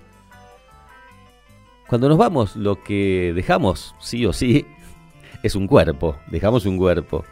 Cuando 1.88 2.08
nos 2.08 2.20
vamos, 2.20 2.56
lo 2.56 2.84
que 2.84 3.34
dejamos, 3.36 3.96
sí 4.00 4.28
o 4.28 4.34
sí, 4.34 4.68
es 5.44 5.56
un 5.56 5.66
cuerpo, 5.66 6.18
dejamos 6.28 6.68
un 6.68 6.78
cuerpo. 6.78 7.26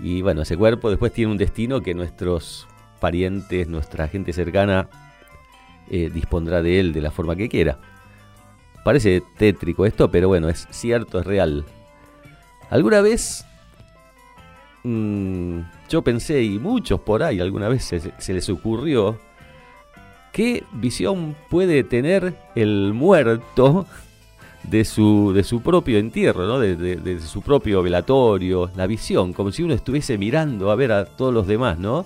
Y 0.00 0.22
bueno, 0.22 0.42
ese 0.42 0.56
cuerpo 0.56 0.90
después 0.90 1.12
tiene 1.12 1.30
un 1.30 1.38
destino 1.38 1.80
que 1.80 1.94
nuestros 1.94 2.66
parientes, 2.98 3.68
nuestra 3.68 4.08
gente 4.08 4.32
cercana, 4.32 4.88
eh, 5.90 6.10
dispondrá 6.12 6.60
de 6.60 6.80
él 6.80 6.92
de 6.92 7.02
la 7.02 7.12
forma 7.12 7.36
que 7.36 7.48
quiera. 7.48 7.78
Parece 8.84 9.22
tétrico 9.38 9.86
esto, 9.86 10.10
pero 10.10 10.26
bueno, 10.26 10.48
es 10.48 10.66
cierto, 10.70 11.20
es 11.20 11.26
real. 11.26 11.64
¿Alguna 12.68 13.00
vez 13.00 13.46
Mm, 14.84 15.60
yo 15.88 16.02
pensé, 16.02 16.42
y 16.42 16.58
muchos 16.58 17.00
por 17.00 17.22
ahí 17.22 17.40
alguna 17.40 17.68
vez 17.68 17.84
se, 17.84 18.32
les 18.32 18.48
ocurrió, 18.48 19.18
¿qué 20.32 20.64
visión 20.72 21.36
puede 21.50 21.84
tener 21.84 22.34
el 22.56 22.92
muerto 22.92 23.86
de 24.64 24.84
su, 24.84 25.32
de 25.32 25.44
su 25.44 25.62
propio 25.62 25.98
entierro, 25.98 26.46
¿no? 26.46 26.58
de, 26.58 27.20
su 27.20 27.42
propio 27.42 27.82
velatorio? 27.82 28.70
La 28.74 28.86
visión, 28.86 29.32
como 29.32 29.52
si 29.52 29.62
uno 29.62 29.74
estuviese 29.74 30.18
mirando 30.18 30.70
a 30.70 30.74
ver 30.74 30.90
a 30.92 31.04
todos 31.04 31.32
los 31.32 31.46
demás, 31.46 31.78
¿no? 31.78 32.04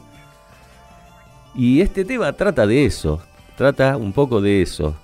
Y 1.55 1.81
este 1.81 2.05
tema 2.05 2.35
trata 2.35 2.67
de 2.67 2.85
eso, 2.85 3.23
trata 3.57 3.97
un 3.97 4.13
poco 4.13 4.43
de 4.43 4.61
eso. 4.61 4.95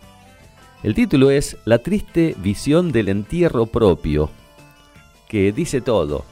El 0.82 0.94
título 0.94 1.30
es 1.30 1.56
La 1.64 1.78
triste 1.78 2.34
visión 2.36 2.92
del 2.92 3.08
entierro 3.08 3.64
propio, 3.64 4.28
que 5.28 5.52
dice 5.52 5.80
todo 5.80 6.26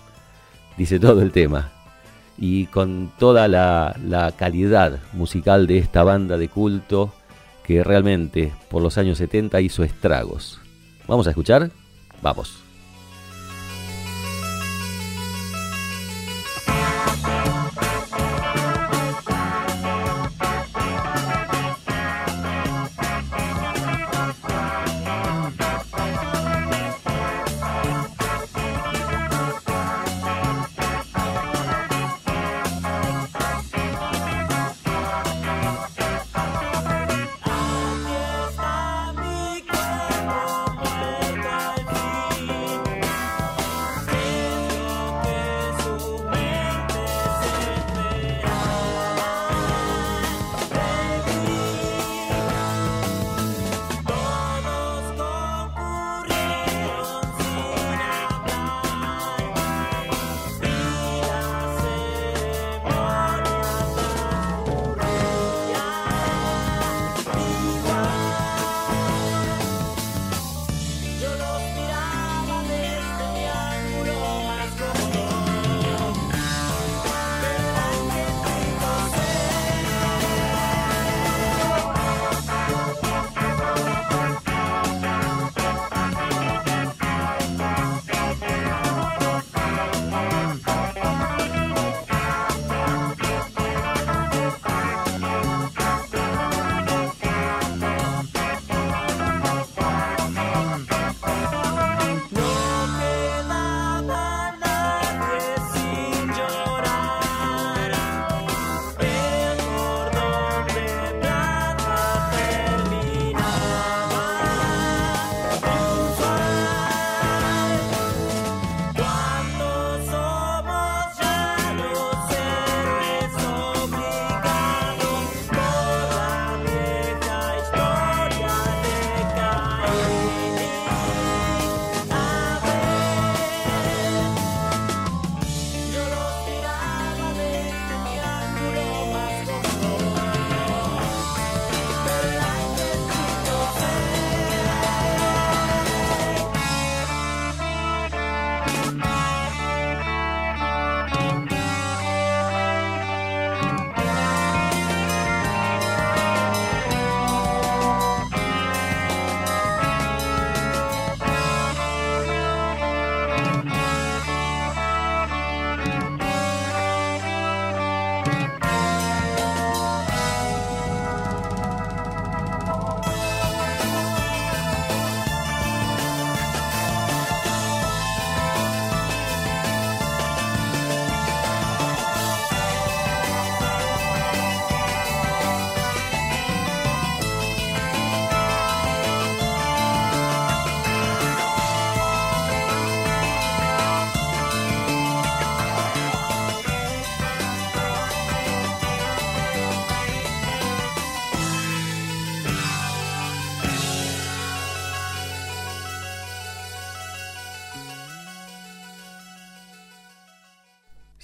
dice 0.81 0.99
todo 0.99 1.21
el 1.21 1.31
tema. 1.31 1.73
Y 2.39 2.65
con 2.67 3.13
toda 3.19 3.49
la, 3.49 3.95
la 4.03 4.33
calidad 4.33 4.99
musical 5.13 5.67
de 5.67 5.77
esta 5.77 6.05
banda 6.05 6.39
de 6.39 6.49
culto 6.49 7.13
que 7.65 7.85
realmente 7.85 8.55
por 8.71 8.81
los 8.81 8.97
años 8.97 9.19
70 9.19 9.61
hizo 9.61 9.85
estragos. 9.85 10.59
¿Vamos 11.07 11.27
a 11.27 11.31
escuchar? 11.31 11.71
Vamos. 12.23 12.70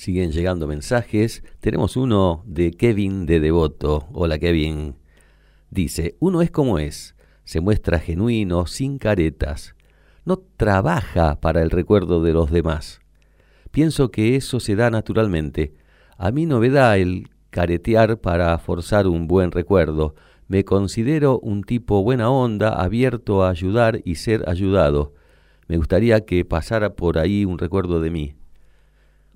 Siguen 0.07 0.31
llegando 0.31 0.69
mensajes. 0.69 1.43
Tenemos 1.59 1.97
uno 1.97 2.45
de 2.47 2.71
Kevin 2.71 3.27
de 3.27 3.41
Devoto. 3.41 4.07
Hola 4.13 4.39
Kevin. 4.39 4.95
Dice, 5.69 6.15
uno 6.21 6.43
es 6.43 6.53
como 6.53 6.79
es. 6.79 7.17
Se 7.43 7.61
muestra 7.61 7.99
genuino, 7.99 8.67
sin 8.69 8.99
caretas. 8.99 9.75
No 10.25 10.37
trabaja 10.57 11.41
para 11.41 11.61
el 11.61 11.71
recuerdo 11.71 12.23
de 12.23 12.33
los 12.33 12.53
demás. 12.53 13.01
Pienso 13.73 14.13
que 14.13 14.37
eso 14.37 14.61
se 14.61 14.77
da 14.77 14.91
naturalmente. 14.91 15.75
A 16.17 16.31
mí 16.31 16.47
no 16.47 16.61
me 16.61 16.71
da 16.71 16.97
el 16.99 17.29
caretear 17.51 18.21
para 18.21 18.57
forzar 18.59 19.09
un 19.09 19.27
buen 19.27 19.51
recuerdo. 19.51 20.15
Me 20.47 20.65
considero 20.65 21.41
un 21.41 21.65
tipo 21.65 22.05
buena 22.05 22.31
onda, 22.31 22.81
abierto 22.81 23.43
a 23.43 23.51
ayudar 23.51 24.03
y 24.05 24.15
ser 24.15 24.49
ayudado. 24.49 25.15
Me 25.67 25.79
gustaría 25.79 26.25
que 26.25 26.45
pasara 26.45 26.95
por 26.95 27.19
ahí 27.19 27.45
un 27.45 27.59
recuerdo 27.59 28.01
de 28.01 28.11
mí. 28.11 28.37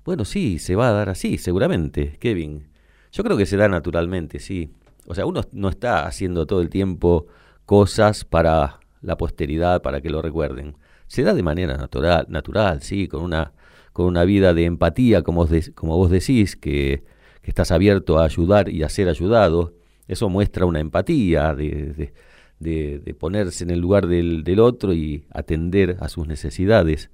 Bueno, 0.03 0.25
sí, 0.25 0.57
se 0.57 0.75
va 0.75 0.89
a 0.89 0.93
dar 0.93 1.09
así, 1.09 1.37
seguramente, 1.37 2.17
Kevin. 2.19 2.67
Yo 3.11 3.23
creo 3.23 3.37
que 3.37 3.45
se 3.45 3.57
da 3.57 3.67
naturalmente, 3.67 4.39
sí. 4.39 4.73
O 5.05 5.13
sea, 5.13 5.25
uno 5.25 5.41
no 5.51 5.69
está 5.69 6.07
haciendo 6.07 6.45
todo 6.47 6.61
el 6.61 6.69
tiempo 6.69 7.27
cosas 7.65 8.25
para 8.25 8.79
la 9.01 9.17
posteridad, 9.17 9.81
para 9.81 10.01
que 10.01 10.09
lo 10.09 10.21
recuerden. 10.21 10.75
Se 11.07 11.23
da 11.23 11.33
de 11.33 11.43
manera 11.43 11.77
natural, 11.77 12.25
natural, 12.29 12.81
sí, 12.81 13.07
con 13.07 13.21
una, 13.21 13.53
con 13.93 14.07
una 14.07 14.23
vida 14.23 14.53
de 14.53 14.65
empatía, 14.65 15.21
como, 15.21 15.45
vos 15.45 16.09
decís, 16.09 16.55
que, 16.55 17.03
que, 17.41 17.51
estás 17.51 17.71
abierto 17.71 18.19
a 18.19 18.25
ayudar 18.25 18.69
y 18.69 18.83
a 18.83 18.89
ser 18.89 19.07
ayudado. 19.09 19.73
Eso 20.07 20.29
muestra 20.29 20.65
una 20.65 20.79
empatía 20.79 21.53
de, 21.53 22.11
de, 22.59 22.99
de 22.99 23.13
ponerse 23.13 23.63
en 23.63 23.69
el 23.69 23.79
lugar 23.79 24.07
del, 24.07 24.43
del 24.43 24.59
otro 24.59 24.93
y 24.93 25.25
atender 25.31 25.97
a 25.99 26.09
sus 26.09 26.27
necesidades. 26.27 27.11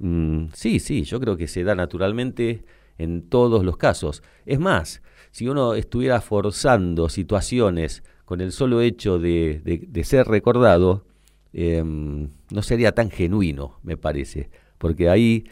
Mm, 0.00 0.46
sí, 0.54 0.80
sí, 0.80 1.04
yo 1.04 1.20
creo 1.20 1.36
que 1.36 1.46
se 1.46 1.62
da 1.62 1.74
naturalmente 1.74 2.64
en 2.98 3.28
todos 3.28 3.64
los 3.64 3.76
casos. 3.76 4.22
Es 4.46 4.58
más, 4.58 5.02
si 5.30 5.46
uno 5.46 5.74
estuviera 5.74 6.20
forzando 6.20 7.08
situaciones 7.08 8.02
con 8.24 8.40
el 8.40 8.50
solo 8.52 8.80
hecho 8.80 9.18
de, 9.18 9.60
ser 10.04 10.26
recordado, 10.26 11.04
em, 11.52 12.30
no 12.50 12.62
sería 12.62 12.92
tan 12.92 13.10
genuino, 13.10 13.78
me 13.82 13.96
parece, 13.96 14.50
porque 14.78 15.08
ahí 15.10 15.44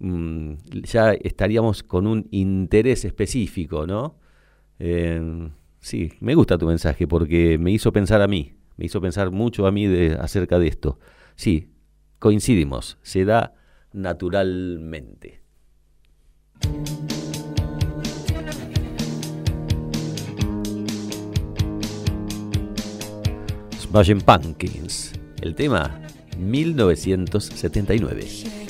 mm, 0.00 0.54
ya 0.82 1.12
estaríamos 1.12 1.82
con 1.82 2.06
un 2.06 2.26
interés 2.32 3.04
específico, 3.04 3.86
¿no? 3.86 4.16
Em, 4.78 5.50
sí, 5.80 6.12
me 6.20 6.34
gusta 6.34 6.58
tu 6.58 6.66
mensaje 6.66 7.06
porque 7.06 7.58
me 7.58 7.70
hizo 7.70 7.92
pensar 7.92 8.22
a 8.22 8.28
mí, 8.28 8.54
me 8.76 8.86
hizo 8.86 9.00
pensar 9.00 9.30
mucho 9.30 9.66
a 9.66 9.72
mí 9.72 9.86
de, 9.86 10.14
acerca 10.14 10.58
de 10.58 10.68
esto. 10.68 10.98
Sí, 11.36 11.70
coincidimos, 12.18 12.98
se 13.02 13.24
da 13.24 13.54
naturalmente. 13.94 15.40
Smashing 23.78 24.20
Pumpkins, 24.20 25.12
el 25.40 25.54
tema 25.54 25.98
1979. 26.36 28.63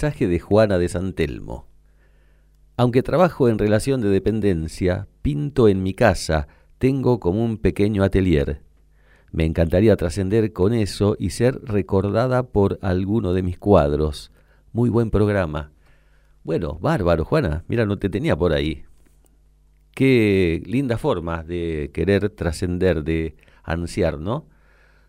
Mensaje 0.00 0.28
de 0.28 0.38
Juana 0.38 0.78
de 0.78 0.88
San 0.88 1.12
Telmo. 1.12 1.66
Aunque 2.76 3.02
trabajo 3.02 3.48
en 3.48 3.58
relación 3.58 4.00
de 4.00 4.08
dependencia, 4.08 5.08
pinto 5.22 5.66
en 5.66 5.82
mi 5.82 5.92
casa, 5.92 6.46
tengo 6.78 7.18
como 7.18 7.44
un 7.44 7.58
pequeño 7.58 8.04
atelier. 8.04 8.62
Me 9.32 9.44
encantaría 9.44 9.96
trascender 9.96 10.52
con 10.52 10.72
eso 10.72 11.16
y 11.18 11.30
ser 11.30 11.60
recordada 11.64 12.44
por 12.44 12.78
alguno 12.80 13.32
de 13.32 13.42
mis 13.42 13.58
cuadros. 13.58 14.30
Muy 14.72 14.88
buen 14.88 15.10
programa. 15.10 15.72
Bueno, 16.44 16.78
bárbaro, 16.80 17.24
Juana. 17.24 17.64
Mira, 17.66 17.84
no 17.84 17.98
te 17.98 18.08
tenía 18.08 18.36
por 18.36 18.52
ahí. 18.52 18.84
Qué 19.96 20.62
linda 20.64 20.96
forma 20.96 21.42
de 21.42 21.90
querer 21.92 22.30
trascender, 22.30 23.02
de 23.02 23.34
ansiar, 23.64 24.20
¿no? 24.20 24.46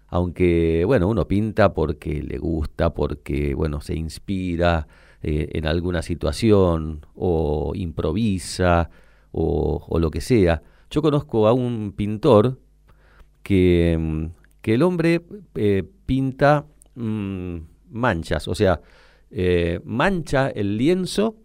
Aunque, 0.09 0.83
bueno, 0.85 1.07
uno 1.07 1.27
pinta 1.27 1.73
porque 1.73 2.23
le 2.23 2.37
gusta, 2.37 2.93
porque, 2.93 3.53
bueno, 3.53 3.81
se 3.81 3.95
inspira 3.95 4.87
eh, 5.21 5.49
en 5.53 5.67
alguna 5.67 6.01
situación 6.01 7.05
o 7.13 7.73
improvisa 7.75 8.89
o, 9.31 9.99
lo 9.99 10.09
que 10.11 10.21
sea. 10.21 10.61
Yo 10.89 11.01
conozco 11.01 11.47
a 11.47 11.53
un 11.53 11.93
pintor 11.95 12.59
que, 13.43 13.97
mm, 13.99 14.25
que 14.61 14.73
el 14.75 14.83
hombre 14.83 15.21
eh, 15.55 15.83
pinta 16.05 16.65
mm, 16.95 17.57
manchas, 17.91 18.47
o 18.47 18.55
sea, 18.55 18.81
eh, 19.31 19.79
mancha 19.83 20.49
el 20.49 20.77
lienzo 20.77 21.35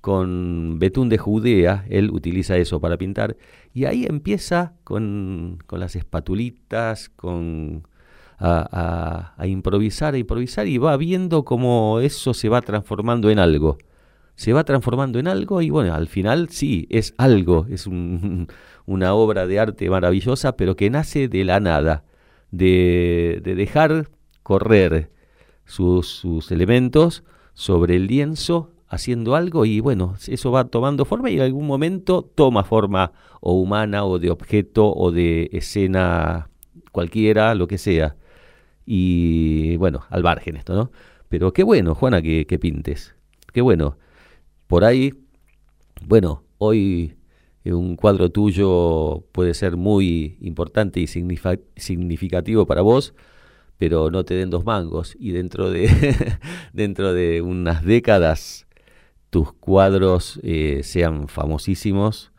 con 0.00 0.78
betún 0.80 1.08
de 1.08 1.18
Judea, 1.18 1.86
él 1.88 2.10
utiliza 2.10 2.56
eso 2.56 2.80
para 2.80 2.98
pintar, 2.98 3.36
y 3.72 3.84
ahí 3.84 4.04
empieza 4.04 4.74
con, 4.82 5.58
con 5.66 5.78
las 5.78 5.94
espatulitas, 5.94 7.08
con, 7.10 7.86
a, 8.44 9.34
a, 9.36 9.46
improvisar, 9.46 10.14
a 10.14 10.18
improvisar, 10.18 10.66
y 10.66 10.78
va 10.78 10.96
viendo 10.96 11.44
cómo 11.44 12.00
eso 12.00 12.34
se 12.34 12.48
va 12.48 12.60
transformando 12.60 13.30
en 13.30 13.38
algo. 13.38 13.78
Se 14.34 14.52
va 14.52 14.64
transformando 14.64 15.18
en 15.20 15.28
algo 15.28 15.62
y 15.62 15.70
bueno, 15.70 15.94
al 15.94 16.08
final 16.08 16.48
sí, 16.48 16.86
es 16.90 17.14
algo, 17.18 17.66
es 17.70 17.86
un, 17.86 18.48
una 18.86 19.14
obra 19.14 19.46
de 19.46 19.60
arte 19.60 19.88
maravillosa, 19.88 20.56
pero 20.56 20.74
que 20.74 20.90
nace 20.90 21.28
de 21.28 21.44
la 21.44 21.60
nada, 21.60 22.04
de, 22.50 23.40
de 23.44 23.54
dejar 23.54 24.08
correr 24.42 25.10
sus, 25.64 26.08
sus 26.08 26.50
elementos 26.50 27.22
sobre 27.54 27.96
el 27.96 28.08
lienzo 28.08 28.72
haciendo 28.88 29.36
algo 29.36 29.64
y 29.64 29.80
bueno, 29.80 30.16
eso 30.26 30.50
va 30.50 30.64
tomando 30.64 31.04
forma 31.04 31.30
y 31.30 31.36
en 31.36 31.42
algún 31.42 31.66
momento 31.66 32.28
toma 32.34 32.64
forma 32.64 33.12
o 33.40 33.54
humana 33.54 34.04
o 34.04 34.18
de 34.18 34.30
objeto 34.30 34.92
o 34.92 35.12
de 35.12 35.48
escena 35.52 36.50
cualquiera, 36.90 37.54
lo 37.54 37.68
que 37.68 37.78
sea. 37.78 38.16
Y 38.86 39.76
bueno, 39.76 40.02
al 40.10 40.22
margen 40.22 40.56
esto, 40.56 40.74
¿no? 40.74 40.90
Pero 41.28 41.52
qué 41.52 41.62
bueno, 41.62 41.94
Juana, 41.94 42.20
que, 42.20 42.58
pintes. 42.60 43.14
Qué 43.52 43.62
bueno. 43.62 43.96
Por 44.66 44.84
ahí, 44.84 45.14
bueno, 46.06 46.44
hoy 46.58 47.16
un 47.64 47.96
cuadro 47.96 48.30
tuyo 48.30 49.24
puede 49.32 49.54
ser 49.54 49.76
muy 49.76 50.36
importante 50.40 51.00
y 51.00 51.06
significativo 51.06 52.66
para 52.66 52.82
vos, 52.82 53.14
pero 53.78 54.10
no 54.10 54.24
te 54.24 54.34
den 54.34 54.50
dos 54.50 54.64
mangos 54.64 55.16
y 55.18 55.30
dentro 55.30 55.70
de, 55.70 55.88
dentro 56.72 57.14
de 57.14 57.40
unas 57.40 57.84
décadas 57.84 58.66
tus 59.30 59.54
cuadros 59.54 60.38
eh, 60.42 60.82
sean 60.82 61.28
famosísimos 61.28 62.30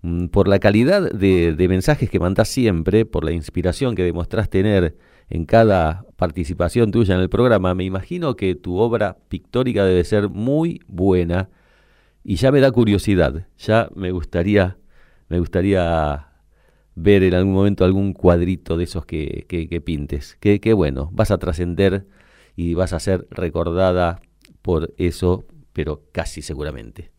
mm, 0.00 0.28
por 0.28 0.48
la 0.48 0.60
calidad 0.60 1.10
de, 1.12 1.54
de 1.54 1.68
mensajes 1.68 2.08
que 2.08 2.18
mandás 2.18 2.48
siempre, 2.48 3.04
por 3.04 3.24
la 3.24 3.32
inspiración 3.32 3.94
que 3.94 4.04
demostrás 4.04 4.48
tener 4.48 4.96
en 5.30 5.46
cada 5.46 6.04
participación 6.16 6.90
tuya 6.90 7.14
en 7.14 7.20
el 7.20 7.30
programa, 7.30 7.74
me 7.74 7.84
imagino 7.84 8.36
que 8.36 8.56
tu 8.56 8.76
obra 8.76 9.16
pictórica 9.28 9.84
debe 9.84 10.04
ser 10.04 10.28
muy 10.28 10.80
buena 10.88 11.48
y 12.24 12.36
ya 12.36 12.52
me 12.52 12.60
da 12.60 12.72
curiosidad, 12.72 13.46
ya 13.56 13.88
me 13.94 14.10
gustaría, 14.10 14.76
me 15.28 15.38
gustaría 15.38 16.26
ver 16.96 17.22
en 17.22 17.34
algún 17.34 17.54
momento 17.54 17.84
algún 17.84 18.12
cuadrito 18.12 18.76
de 18.76 18.84
esos 18.84 19.06
que, 19.06 19.46
que, 19.48 19.68
que 19.68 19.80
pintes. 19.80 20.36
Qué 20.40 20.60
que 20.60 20.72
bueno, 20.74 21.08
vas 21.12 21.30
a 21.30 21.38
trascender 21.38 22.06
y 22.56 22.74
vas 22.74 22.92
a 22.92 23.00
ser 23.00 23.26
recordada 23.30 24.20
por 24.62 24.92
eso, 24.98 25.46
pero 25.72 26.02
casi 26.12 26.42
seguramente. 26.42 27.12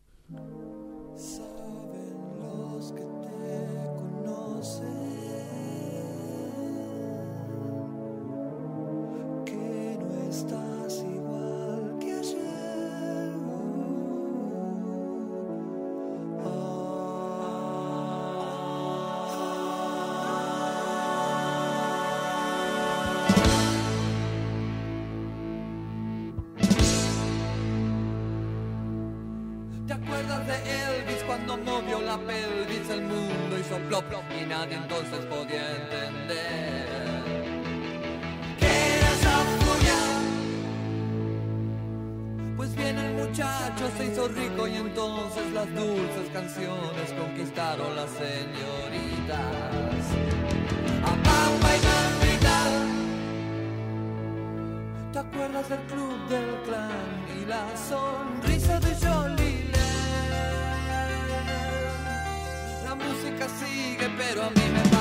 llegaron 47.72 47.96
las 47.96 48.10
señoritas. 48.10 49.38
A 51.04 51.12
Pampa 51.22 51.76
y 51.76 51.80
Mamita, 51.86 52.58
¿te 55.12 55.18
acuerdas 55.18 55.68
del 55.68 55.80
club 55.80 56.28
del 56.28 56.62
clan 56.64 57.26
y 57.40 57.46
la 57.46 57.66
sonrisa 57.76 58.80
de 58.80 58.94
Jolie? 58.94 59.70
La 62.84 62.94
música 62.94 63.48
sigue, 63.48 64.10
pero 64.16 64.44
a 64.44 64.50
mí 64.50 64.72
me 64.72 64.91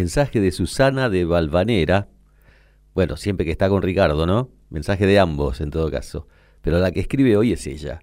Mensaje 0.00 0.40
de 0.40 0.50
Susana 0.50 1.10
de 1.10 1.26
Valvanera. 1.26 2.08
Bueno, 2.94 3.18
siempre 3.18 3.44
que 3.44 3.52
está 3.52 3.68
con 3.68 3.82
Ricardo, 3.82 4.24
¿no? 4.26 4.48
Mensaje 4.70 5.04
de 5.04 5.18
ambos, 5.18 5.60
en 5.60 5.70
todo 5.70 5.90
caso. 5.90 6.26
Pero 6.62 6.78
la 6.78 6.90
que 6.90 7.00
escribe 7.00 7.36
hoy 7.36 7.52
es 7.52 7.66
ella. 7.66 8.00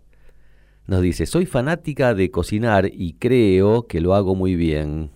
Nos 0.85 1.01
dice, 1.01 1.25
soy 1.25 1.47
fanática 1.47 2.13
de 2.13 2.29
cocinar 2.29 2.87
y 2.93 3.13
creo 3.13 3.87
que 3.87 3.99
lo 3.99 4.13
hago 4.13 4.35
muy 4.35 4.55
bien. 4.55 5.09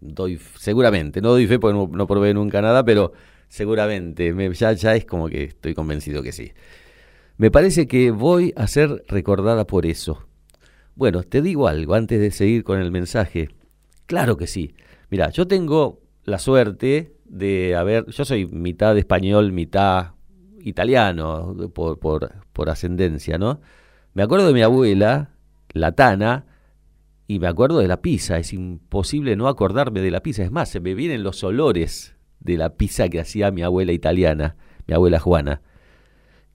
Doy, 0.00 0.40
seguramente, 0.58 1.20
no 1.20 1.28
doy 1.28 1.46
fe 1.46 1.58
porque 1.58 1.76
no, 1.76 1.86
no 1.92 2.06
probé 2.06 2.32
nunca 2.32 2.62
nada, 2.62 2.82
pero 2.82 3.12
seguramente, 3.48 4.32
me- 4.32 4.54
ya, 4.54 4.72
ya 4.72 4.94
es 4.94 5.04
como 5.04 5.28
que 5.28 5.44
estoy 5.44 5.74
convencido 5.74 6.22
que 6.22 6.32
sí. 6.32 6.52
Me 7.36 7.50
parece 7.50 7.86
que 7.86 8.10
voy 8.10 8.54
a 8.56 8.66
ser 8.68 9.04
recordada 9.06 9.66
por 9.66 9.84
eso. 9.84 10.26
Bueno, 10.94 11.24
te 11.24 11.42
digo 11.42 11.68
algo 11.68 11.92
antes 11.92 12.18
de 12.18 12.30
seguir 12.30 12.64
con 12.64 12.80
el 12.80 12.90
mensaje. 12.90 13.50
Claro 14.06 14.38
que 14.38 14.46
sí. 14.46 14.74
Mira, 15.10 15.28
yo 15.28 15.46
tengo 15.46 16.00
la 16.24 16.38
suerte 16.38 17.16
de 17.24 17.74
haber, 17.74 18.06
yo 18.10 18.24
soy 18.24 18.46
mitad 18.46 18.96
español, 18.96 19.52
mitad 19.52 20.12
italiano 20.60 21.56
por, 21.74 21.98
por, 21.98 22.32
por 22.52 22.70
ascendencia, 22.70 23.38
¿no? 23.38 23.60
Me 24.14 24.22
acuerdo 24.22 24.46
de 24.46 24.52
mi 24.52 24.62
abuela, 24.62 25.30
la 25.72 25.92
Tana, 25.92 26.46
y 27.26 27.38
me 27.38 27.46
acuerdo 27.46 27.78
de 27.78 27.88
la 27.88 28.02
pizza. 28.02 28.38
Es 28.38 28.52
imposible 28.52 29.36
no 29.36 29.48
acordarme 29.48 30.00
de 30.00 30.10
la 30.10 30.22
pizza. 30.22 30.42
Es 30.42 30.50
más, 30.50 30.68
se 30.68 30.80
me 30.80 30.94
vienen 30.94 31.22
los 31.22 31.42
olores 31.42 32.14
de 32.40 32.56
la 32.56 32.76
pizza 32.76 33.08
que 33.08 33.20
hacía 33.20 33.50
mi 33.50 33.62
abuela 33.62 33.92
italiana, 33.92 34.56
mi 34.86 34.94
abuela 34.94 35.18
Juana, 35.18 35.62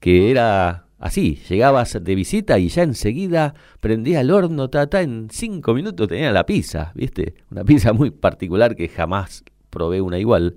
que 0.00 0.30
era 0.30 0.86
así, 0.98 1.40
llegabas 1.48 1.98
de 2.02 2.14
visita 2.14 2.58
y 2.58 2.68
ya 2.68 2.82
enseguida 2.82 3.54
prendía 3.80 4.20
el 4.20 4.30
horno, 4.30 4.68
ta, 4.70 4.88
ta, 4.88 5.02
en 5.02 5.28
cinco 5.30 5.74
minutos 5.74 6.08
tenía 6.08 6.30
la 6.30 6.46
pizza, 6.46 6.92
¿viste? 6.94 7.34
Una 7.50 7.64
pizza 7.64 7.92
muy 7.92 8.10
particular 8.10 8.76
que 8.76 8.88
jamás 8.88 9.44
probé 9.78 10.00
una 10.00 10.18
igual. 10.18 10.56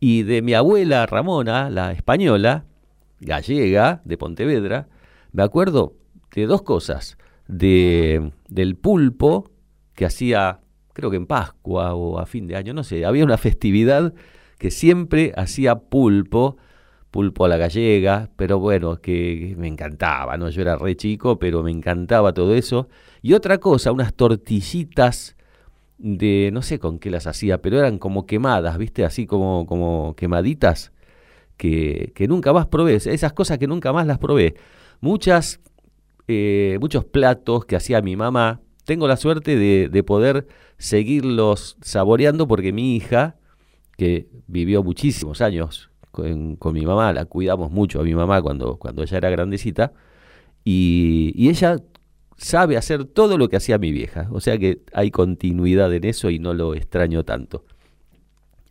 Y 0.00 0.24
de 0.24 0.42
mi 0.42 0.52
abuela 0.52 1.06
Ramona, 1.06 1.70
la 1.70 1.92
española, 1.92 2.64
gallega, 3.20 4.02
de 4.04 4.18
Pontevedra, 4.18 4.88
me 5.30 5.44
acuerdo 5.44 5.94
de 6.34 6.46
dos 6.46 6.62
cosas. 6.62 7.16
De, 7.46 8.32
del 8.48 8.76
pulpo 8.76 9.50
que 9.94 10.06
hacía, 10.06 10.60
creo 10.92 11.10
que 11.10 11.18
en 11.18 11.26
Pascua 11.26 11.94
o 11.94 12.18
a 12.18 12.26
fin 12.26 12.48
de 12.48 12.56
año, 12.56 12.74
no 12.74 12.82
sé, 12.82 13.04
había 13.04 13.24
una 13.24 13.38
festividad 13.38 14.12
que 14.58 14.72
siempre 14.72 15.32
hacía 15.36 15.76
pulpo, 15.76 16.56
pulpo 17.12 17.44
a 17.44 17.48
la 17.48 17.58
gallega, 17.58 18.30
pero 18.36 18.58
bueno, 18.58 19.00
que, 19.00 19.54
me 19.56 19.68
encantaba, 19.68 20.36
¿no? 20.36 20.50
Yo 20.50 20.62
era 20.62 20.76
re 20.76 20.96
chico, 20.96 21.38
pero 21.38 21.62
me 21.62 21.70
encantaba 21.70 22.32
todo 22.32 22.54
eso. 22.54 22.88
Y 23.20 23.34
otra 23.34 23.58
cosa, 23.58 23.92
unas 23.92 24.14
tortillitas 24.14 25.36
de, 26.02 26.50
no 26.52 26.62
sé 26.62 26.78
con 26.78 26.98
qué 26.98 27.10
las 27.10 27.26
hacía, 27.26 27.62
pero 27.62 27.78
eran 27.78 27.98
como 27.98 28.26
quemadas, 28.26 28.76
¿viste? 28.76 29.04
Así 29.04 29.24
como, 29.26 29.66
como 29.66 30.14
quemaditas, 30.16 30.92
que, 31.56 32.12
que 32.14 32.26
nunca 32.26 32.52
más 32.52 32.66
probé, 32.66 32.96
esas 32.96 33.32
cosas 33.32 33.58
que 33.58 33.68
nunca 33.68 33.92
más 33.92 34.06
las 34.06 34.18
probé. 34.18 34.56
Muchas, 35.00 35.60
eh, 36.28 36.76
muchos 36.80 37.04
platos 37.04 37.64
que 37.66 37.76
hacía 37.76 38.02
mi 38.02 38.16
mamá, 38.16 38.60
tengo 38.84 39.06
la 39.06 39.16
suerte 39.16 39.56
de, 39.56 39.88
de 39.88 40.02
poder 40.02 40.48
seguirlos 40.76 41.76
saboreando 41.82 42.48
porque 42.48 42.72
mi 42.72 42.96
hija, 42.96 43.36
que 43.96 44.26
vivió 44.48 44.82
muchísimos 44.82 45.40
años 45.40 45.90
con, 46.10 46.56
con 46.56 46.74
mi 46.74 46.84
mamá, 46.84 47.12
la 47.12 47.26
cuidamos 47.26 47.70
mucho 47.70 48.00
a 48.00 48.02
mi 48.02 48.14
mamá 48.14 48.42
cuando, 48.42 48.76
cuando 48.76 49.02
ella 49.02 49.18
era 49.18 49.30
grandecita, 49.30 49.92
y, 50.64 51.32
y 51.36 51.48
ella 51.48 51.76
sabe 52.36 52.76
hacer 52.76 53.04
todo 53.04 53.38
lo 53.38 53.48
que 53.48 53.56
hacía 53.56 53.78
mi 53.78 53.92
vieja, 53.92 54.28
o 54.30 54.40
sea 54.40 54.58
que 54.58 54.80
hay 54.92 55.10
continuidad 55.10 55.92
en 55.92 56.04
eso 56.04 56.30
y 56.30 56.38
no 56.38 56.54
lo 56.54 56.74
extraño 56.74 57.24
tanto. 57.24 57.64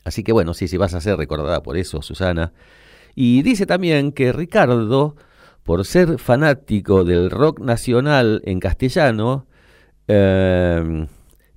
Así 0.03 0.23
que 0.23 0.31
bueno, 0.31 0.53
sí, 0.53 0.67
sí 0.67 0.77
vas 0.77 0.93
a 0.93 1.01
ser 1.01 1.17
recordada 1.17 1.61
por 1.61 1.77
eso, 1.77 2.01
Susana. 2.01 2.53
Y 3.15 3.41
dice 3.43 3.65
también 3.65 4.11
que 4.11 4.31
Ricardo, 4.31 5.15
por 5.63 5.85
ser 5.85 6.17
fanático 6.17 7.03
del 7.03 7.29
rock 7.29 7.59
nacional 7.59 8.41
en 8.45 8.59
castellano, 8.59 9.45
eh, 10.07 11.07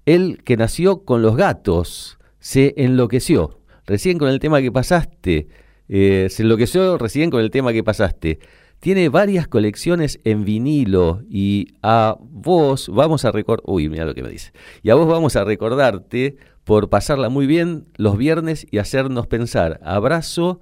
él 0.05 0.43
que 0.45 0.57
nació 0.57 1.05
con 1.05 1.23
los 1.23 1.37
gatos, 1.37 2.19
se 2.39 2.75
enloqueció. 2.77 3.61
Recién 3.87 4.19
con 4.19 4.29
el 4.29 4.41
tema 4.41 4.61
que 4.61 4.73
pasaste, 4.73 5.49
eh, 5.97 6.29
se 6.29 6.43
enloqueció 6.43 6.99
recién 6.99 7.31
con 7.31 7.41
el 7.41 7.53
tema 7.53 7.73
que 7.73 7.85
pasaste. 7.85 8.41
Tiene 8.81 9.09
varias 9.11 9.47
colecciones 9.47 10.19
en 10.25 10.45
vinilo 10.45 11.23
y 11.31 11.69
a 11.83 12.17
vos 12.19 12.89
vamos 12.93 13.25
a 13.25 13.31
recordar... 13.31 13.63
Uy, 13.65 13.89
mira 13.89 14.05
lo 14.05 14.13
que 14.13 14.25
me 14.25 14.29
dice. 14.29 14.51
Y 14.83 14.91
a 14.91 14.97
vos 14.97 15.07
vamos 15.07 15.37
a 15.37 15.45
recordarte 15.45 16.37
por 16.65 16.91
pasarla 16.91 17.29
muy 17.29 17.47
bien 17.47 17.87
los 17.97 18.19
viernes 18.19 18.67
y 18.73 18.79
hacernos 18.79 19.29
pensar. 19.29 19.79
Abrazo 19.85 20.61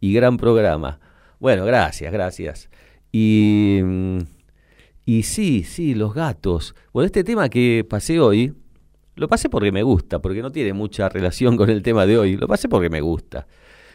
y 0.00 0.14
gran 0.14 0.36
programa. 0.36 0.98
Bueno, 1.38 1.64
gracias, 1.64 2.12
gracias. 2.12 2.68
Y, 3.12 3.82
mm, 3.84 4.18
y 5.06 5.22
sí, 5.22 5.62
sí, 5.62 5.94
los 5.94 6.12
gatos. 6.12 6.74
Bueno, 6.92 7.06
este 7.06 7.22
tema 7.22 7.48
que 7.48 7.86
pasé 7.88 8.18
hoy, 8.18 8.52
lo 9.14 9.28
pasé 9.28 9.48
porque 9.48 9.70
me 9.70 9.84
gusta, 9.84 10.18
porque 10.18 10.42
no 10.42 10.50
tiene 10.50 10.72
mucha 10.72 11.08
relación 11.08 11.56
con 11.56 11.70
el 11.70 11.82
tema 11.82 12.04
de 12.04 12.18
hoy. 12.18 12.36
Lo 12.36 12.48
pasé 12.48 12.68
porque 12.68 12.90
me 12.90 13.00
gusta. 13.00 13.46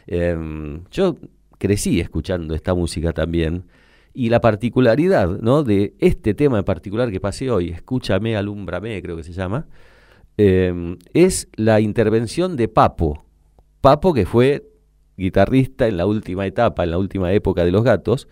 Em, 0.08 0.84
yo 0.92 1.18
crecí 1.58 2.00
escuchando 2.00 2.56
esta 2.56 2.74
música 2.74 3.14
también. 3.14 3.66
Y 4.14 4.30
la 4.30 4.42
particularidad 4.42 5.28
¿no? 5.42 5.64
de 5.64 5.94
este 6.00 6.34
tema 6.34 6.58
en 6.60 6.64
particular 6.64 7.12
que 7.12 7.20
pasé 7.20 7.52
hoy, 7.52 7.70
Escúchame, 7.70 8.36
alúmbrame, 8.36 9.00
creo 9.02 9.16
que 9.16 9.24
se 9.24 9.34
llama, 9.34 9.68
em, 10.38 10.98
es 11.14 11.48
la 11.56 11.80
intervención 11.82 12.56
de 12.56 12.68
Papo. 12.68 13.26
Papo 13.82 14.14
que 14.14 14.26
fue 14.26 14.64
guitarrista 15.18 15.88
en 15.88 15.98
la 15.98 16.06
última 16.06 16.46
etapa, 16.48 16.84
en 16.84 16.92
la 16.92 16.98
última 16.98 17.32
época 17.34 17.64
de 17.64 17.72
Los 17.72 17.84
Gatos. 17.84 18.28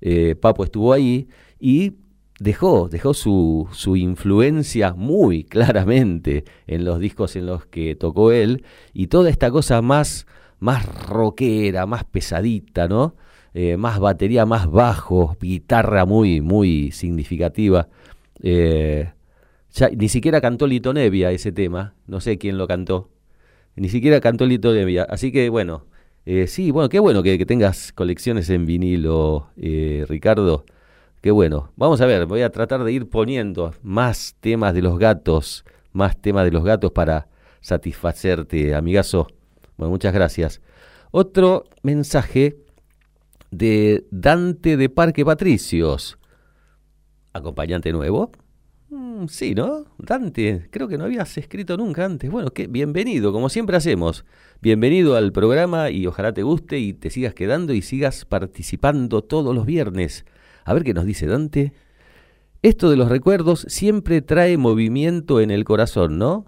Eh, 0.00 0.34
Papo 0.36 0.64
estuvo 0.64 0.92
ahí 0.92 1.28
y 1.60 1.94
dejó, 2.40 2.88
dejó 2.88 3.14
su, 3.14 3.68
su 3.72 3.96
influencia 3.96 4.94
muy 4.94 5.44
claramente 5.44 6.44
en 6.66 6.84
los 6.84 7.00
discos 7.00 7.36
en 7.36 7.46
los 7.46 7.66
que 7.66 7.94
tocó 7.96 8.32
él 8.32 8.64
y 8.92 9.08
toda 9.08 9.30
esta 9.30 9.50
cosa 9.50 9.82
más, 9.82 10.26
más 10.60 10.84
rockera, 11.08 11.86
más 11.86 12.04
pesadita, 12.04 12.88
¿no? 12.88 13.14
Eh, 13.54 13.76
más 13.76 13.98
batería, 13.98 14.46
más 14.46 14.70
bajo, 14.70 15.36
guitarra 15.40 16.04
muy, 16.04 16.40
muy 16.40 16.90
significativa. 16.92 17.88
Eh, 18.42 19.10
ya, 19.72 19.88
ni 19.90 20.08
siquiera 20.08 20.40
cantó 20.40 20.66
Lito 20.66 20.92
Nevia 20.92 21.30
ese 21.32 21.52
tema, 21.52 21.94
no 22.06 22.20
sé 22.20 22.38
quién 22.38 22.58
lo 22.58 22.66
cantó, 22.68 23.10
ni 23.76 23.88
siquiera 23.88 24.20
cantó 24.20 24.46
Lito 24.46 24.72
Nevia, 24.72 25.04
así 25.04 25.32
que 25.32 25.48
bueno, 25.48 25.86
eh, 26.26 26.46
sí, 26.46 26.70
bueno, 26.70 26.88
qué 26.88 26.98
bueno 27.00 27.22
que, 27.22 27.38
que 27.38 27.46
tengas 27.46 27.92
colecciones 27.92 28.50
en 28.50 28.66
vinilo, 28.66 29.48
Ricardo. 29.56 30.64
qué 31.20 31.30
bueno. 31.30 31.72
Vamos 31.76 32.00
a 32.00 32.06
ver, 32.06 32.26
voy 32.26 32.42
a 32.42 32.50
tratar 32.50 32.84
de 32.84 32.92
ir 32.92 33.08
poniendo 33.08 33.72
más 33.82 34.36
temas 34.40 34.74
de 34.74 34.82
los 34.82 34.98
gatos, 34.98 35.64
más 35.92 36.20
temas 36.20 36.44
de 36.44 36.52
los 36.52 36.64
gatos 36.64 36.92
para 36.92 37.28
satisfacerte, 37.60 38.74
amigazo. 38.74 39.28
Bueno, 39.78 39.92
muchas 39.92 40.12
gracias. 40.12 40.60
Otro 41.12 41.64
mensaje 41.82 42.58
de 43.52 44.06
Dante 44.10 44.76
de 44.76 44.88
Parque 44.88 45.24
Patricios. 45.24 46.18
Acompañante 47.32 47.92
nuevo. 47.92 48.32
Mm, 48.90 49.26
sí, 49.28 49.54
¿no? 49.54 49.84
Dante, 49.98 50.66
creo 50.72 50.88
que 50.88 50.98
no 50.98 51.04
habías 51.04 51.38
escrito 51.38 51.76
nunca 51.76 52.04
antes. 52.04 52.28
Bueno, 52.28 52.50
que 52.50 52.66
bienvenido, 52.66 53.32
como 53.32 53.48
siempre 53.48 53.76
hacemos. 53.76 54.24
Bienvenido 54.60 55.14
al 55.14 55.30
programa 55.30 55.90
y 55.90 56.08
ojalá 56.08 56.34
te 56.34 56.42
guste 56.42 56.80
y 56.80 56.92
te 56.92 57.08
sigas 57.10 57.34
quedando 57.34 57.72
y 57.72 57.80
sigas 57.80 58.24
participando 58.24 59.22
todos 59.22 59.54
los 59.54 59.64
viernes. 59.64 60.26
A 60.64 60.74
ver 60.74 60.82
qué 60.82 60.92
nos 60.92 61.06
dice 61.06 61.26
Dante. 61.26 61.72
Esto 62.62 62.90
de 62.90 62.96
los 62.96 63.08
recuerdos 63.08 63.64
siempre 63.68 64.22
trae 64.22 64.56
movimiento 64.56 65.40
en 65.40 65.52
el 65.52 65.62
corazón, 65.62 66.18
¿no? 66.18 66.46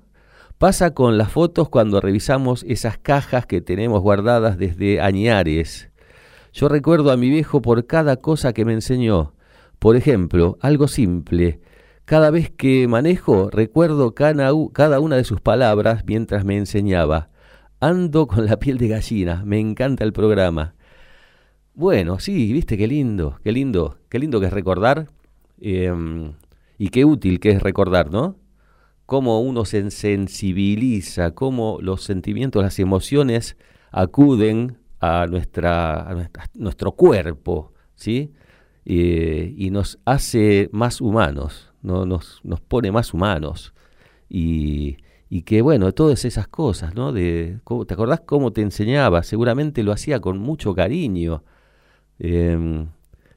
Pasa 0.60 0.92
con 0.92 1.16
las 1.16 1.32
fotos 1.32 1.70
cuando 1.70 2.02
revisamos 2.02 2.66
esas 2.68 2.98
cajas 2.98 3.46
que 3.46 3.62
tenemos 3.62 4.02
guardadas 4.02 4.58
desde 4.58 5.00
añares. 5.00 5.88
Yo 6.52 6.68
recuerdo 6.68 7.10
a 7.12 7.16
mi 7.16 7.30
viejo 7.30 7.62
por 7.62 7.86
cada 7.86 8.16
cosa 8.18 8.52
que 8.52 8.66
me 8.66 8.74
enseñó. 8.74 9.32
Por 9.78 9.96
ejemplo, 9.96 10.58
algo 10.60 10.86
simple. 10.86 11.62
Cada 12.04 12.30
vez 12.30 12.50
que 12.50 12.86
manejo, 12.88 13.48
recuerdo 13.48 14.14
cada 14.14 14.52
una 15.00 15.16
de 15.16 15.24
sus 15.24 15.40
palabras 15.40 16.04
mientras 16.06 16.44
me 16.44 16.58
enseñaba. 16.58 17.30
Ando 17.80 18.26
con 18.26 18.44
la 18.44 18.58
piel 18.58 18.76
de 18.76 18.88
gallina, 18.88 19.42
me 19.46 19.58
encanta 19.60 20.04
el 20.04 20.12
programa. 20.12 20.74
Bueno, 21.72 22.18
sí, 22.18 22.52
viste 22.52 22.76
qué 22.76 22.86
lindo, 22.86 23.40
qué 23.42 23.52
lindo, 23.52 23.96
qué 24.10 24.18
lindo 24.18 24.40
que 24.40 24.46
es 24.48 24.52
recordar 24.52 25.08
em, 25.58 26.34
y 26.76 26.90
qué 26.90 27.06
útil 27.06 27.40
que 27.40 27.48
es 27.48 27.62
recordar, 27.62 28.10
¿no? 28.10 28.36
Cómo 29.10 29.40
uno 29.40 29.64
se 29.64 29.90
sensibiliza, 29.90 31.32
cómo 31.32 31.78
los 31.82 32.04
sentimientos, 32.04 32.62
las 32.62 32.78
emociones 32.78 33.56
acuden 33.90 34.78
a, 35.00 35.26
nuestra, 35.26 36.30
nuestro 36.54 36.92
cuerpo, 36.92 37.72
¿sí? 37.96 38.32
y 38.84 39.68
nos 39.72 39.98
hace 40.04 40.70
más 40.72 41.00
humanos, 41.00 41.72
¿no? 41.82 42.06
nos, 42.06 42.40
nos 42.44 42.60
pone 42.60 42.92
más 42.92 43.12
humanos. 43.12 43.74
Y, 44.28 44.96
y 45.32 45.42
que 45.42 45.62
bueno, 45.62 45.92
todas 45.92 46.24
esas 46.24 46.48
cosas, 46.48 46.96
¿no? 46.96 47.12
De, 47.12 47.60
¿Te 47.86 47.94
acordás 47.94 48.20
cómo 48.26 48.52
te 48.52 48.62
enseñaba? 48.62 49.22
Seguramente 49.22 49.84
lo 49.84 49.92
hacía 49.92 50.20
con 50.20 50.38
mucho 50.38 50.74
cariño. 50.74 51.44
Em, 52.18 52.88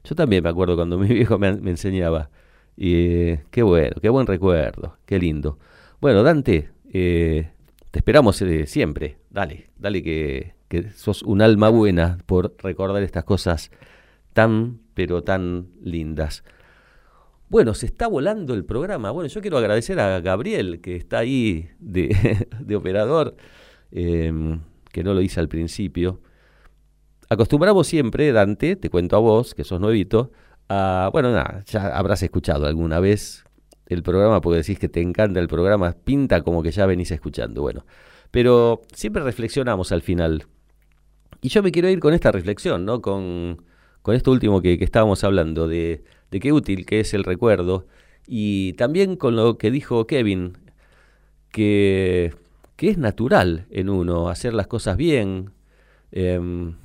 yo 0.03 0.15
también 0.15 0.43
me 0.43 0.49
acuerdo 0.49 0.75
cuando 0.75 0.97
mi 0.99 1.07
viejo 1.07 1.37
me, 1.37 1.49
enseñaba. 1.49 2.31
Y 2.75 3.37
qué 3.51 3.63
bueno, 3.63 3.95
qué 4.01 4.09
buen 4.09 4.27
recuerdo, 4.27 4.97
qué 5.05 5.19
lindo. 5.19 5.59
Bueno, 6.01 6.23
Dante, 6.23 6.69
eh, 6.91 7.51
te 7.91 7.99
esperamos 7.99 8.41
eh, 8.41 8.65
siempre. 8.65 9.17
Dale, 9.29 9.69
dale 9.77 10.01
que, 10.01 10.53
sos 10.95 11.21
un 11.21 11.41
alma 11.41 11.69
buena 11.69 12.17
por 12.25 12.55
recordar 12.57 13.03
estas 13.03 13.23
cosas 13.23 13.69
tan, 14.33 14.79
pero 14.95 15.23
tan 15.23 15.67
lindas. 15.83 16.43
Bueno, 17.49 17.75
se 17.75 17.85
está 17.85 18.07
volando 18.07 18.55
el 18.55 18.65
programa. 18.65 19.11
Bueno, 19.11 19.27
yo 19.27 19.41
quiero 19.41 19.59
agradecer 19.59 19.99
a 19.99 20.19
Gabriel, 20.21 20.81
que 20.81 20.95
está 20.95 21.19
ahí 21.19 21.69
de, 21.79 22.47
operador, 22.75 23.35
em, 23.91 24.61
que 24.91 25.03
no 25.03 25.13
lo 25.13 25.21
hice 25.21 25.39
al 25.39 25.49
principio. 25.49 26.19
Acostumbramos 27.29 27.85
siempre, 27.85 28.31
Dante, 28.31 28.75
te 28.75 28.89
cuento 28.89 29.15
a 29.15 29.19
vos, 29.19 29.53
que 29.53 29.63
sos 29.63 29.79
nuevito, 29.79 30.31
a, 30.69 31.09
bueno, 31.11 31.31
nada, 31.31 31.63
ya 31.65 31.95
habrás 31.97 32.23
escuchado 32.23 32.65
alguna 32.65 32.99
vez 32.99 33.43
el 33.87 34.03
programa 34.03 34.41
porque 34.41 34.57
decís 34.57 34.79
que 34.79 34.89
te 34.89 35.01
encanta 35.01 35.39
el 35.39 35.47
programa, 35.47 35.93
pinta 35.93 36.41
como 36.41 36.63
que 36.63 36.71
ya 36.71 36.85
venís 36.85 37.11
escuchando, 37.11 37.61
bueno. 37.61 37.85
Pero 38.31 38.81
siempre 38.93 39.23
reflexionamos 39.23 39.91
al 39.91 40.01
final. 40.01 40.45
Y 41.41 41.49
yo 41.49 41.61
me 41.61 41.71
quiero 41.71 41.89
ir 41.89 41.99
con 41.99 42.13
esta 42.13 42.31
reflexión, 42.31 42.85
¿no? 42.85 43.01
Con, 43.01 43.63
con 44.01 44.15
esto 44.15 44.31
último 44.31 44.61
que, 44.61 44.77
que 44.77 44.85
estábamos 44.85 45.23
hablando, 45.23 45.67
de, 45.67 46.03
de, 46.31 46.39
qué 46.39 46.51
útil 46.51 46.85
que 46.85 46.99
es 47.01 47.13
el 47.13 47.23
recuerdo, 47.23 47.87
y 48.27 48.73
también 48.73 49.17
con 49.17 49.35
lo 49.35 49.57
que 49.57 49.71
dijo 49.71 50.07
Kevin, 50.07 50.57
que, 51.51 52.33
que 52.75 52.89
es 52.89 52.97
natural 52.97 53.67
en 53.69 53.89
uno 53.89 54.29
hacer 54.29 54.53
las 54.53 54.67
cosas 54.67 54.97
bien, 54.97 55.51
em, 56.11 56.75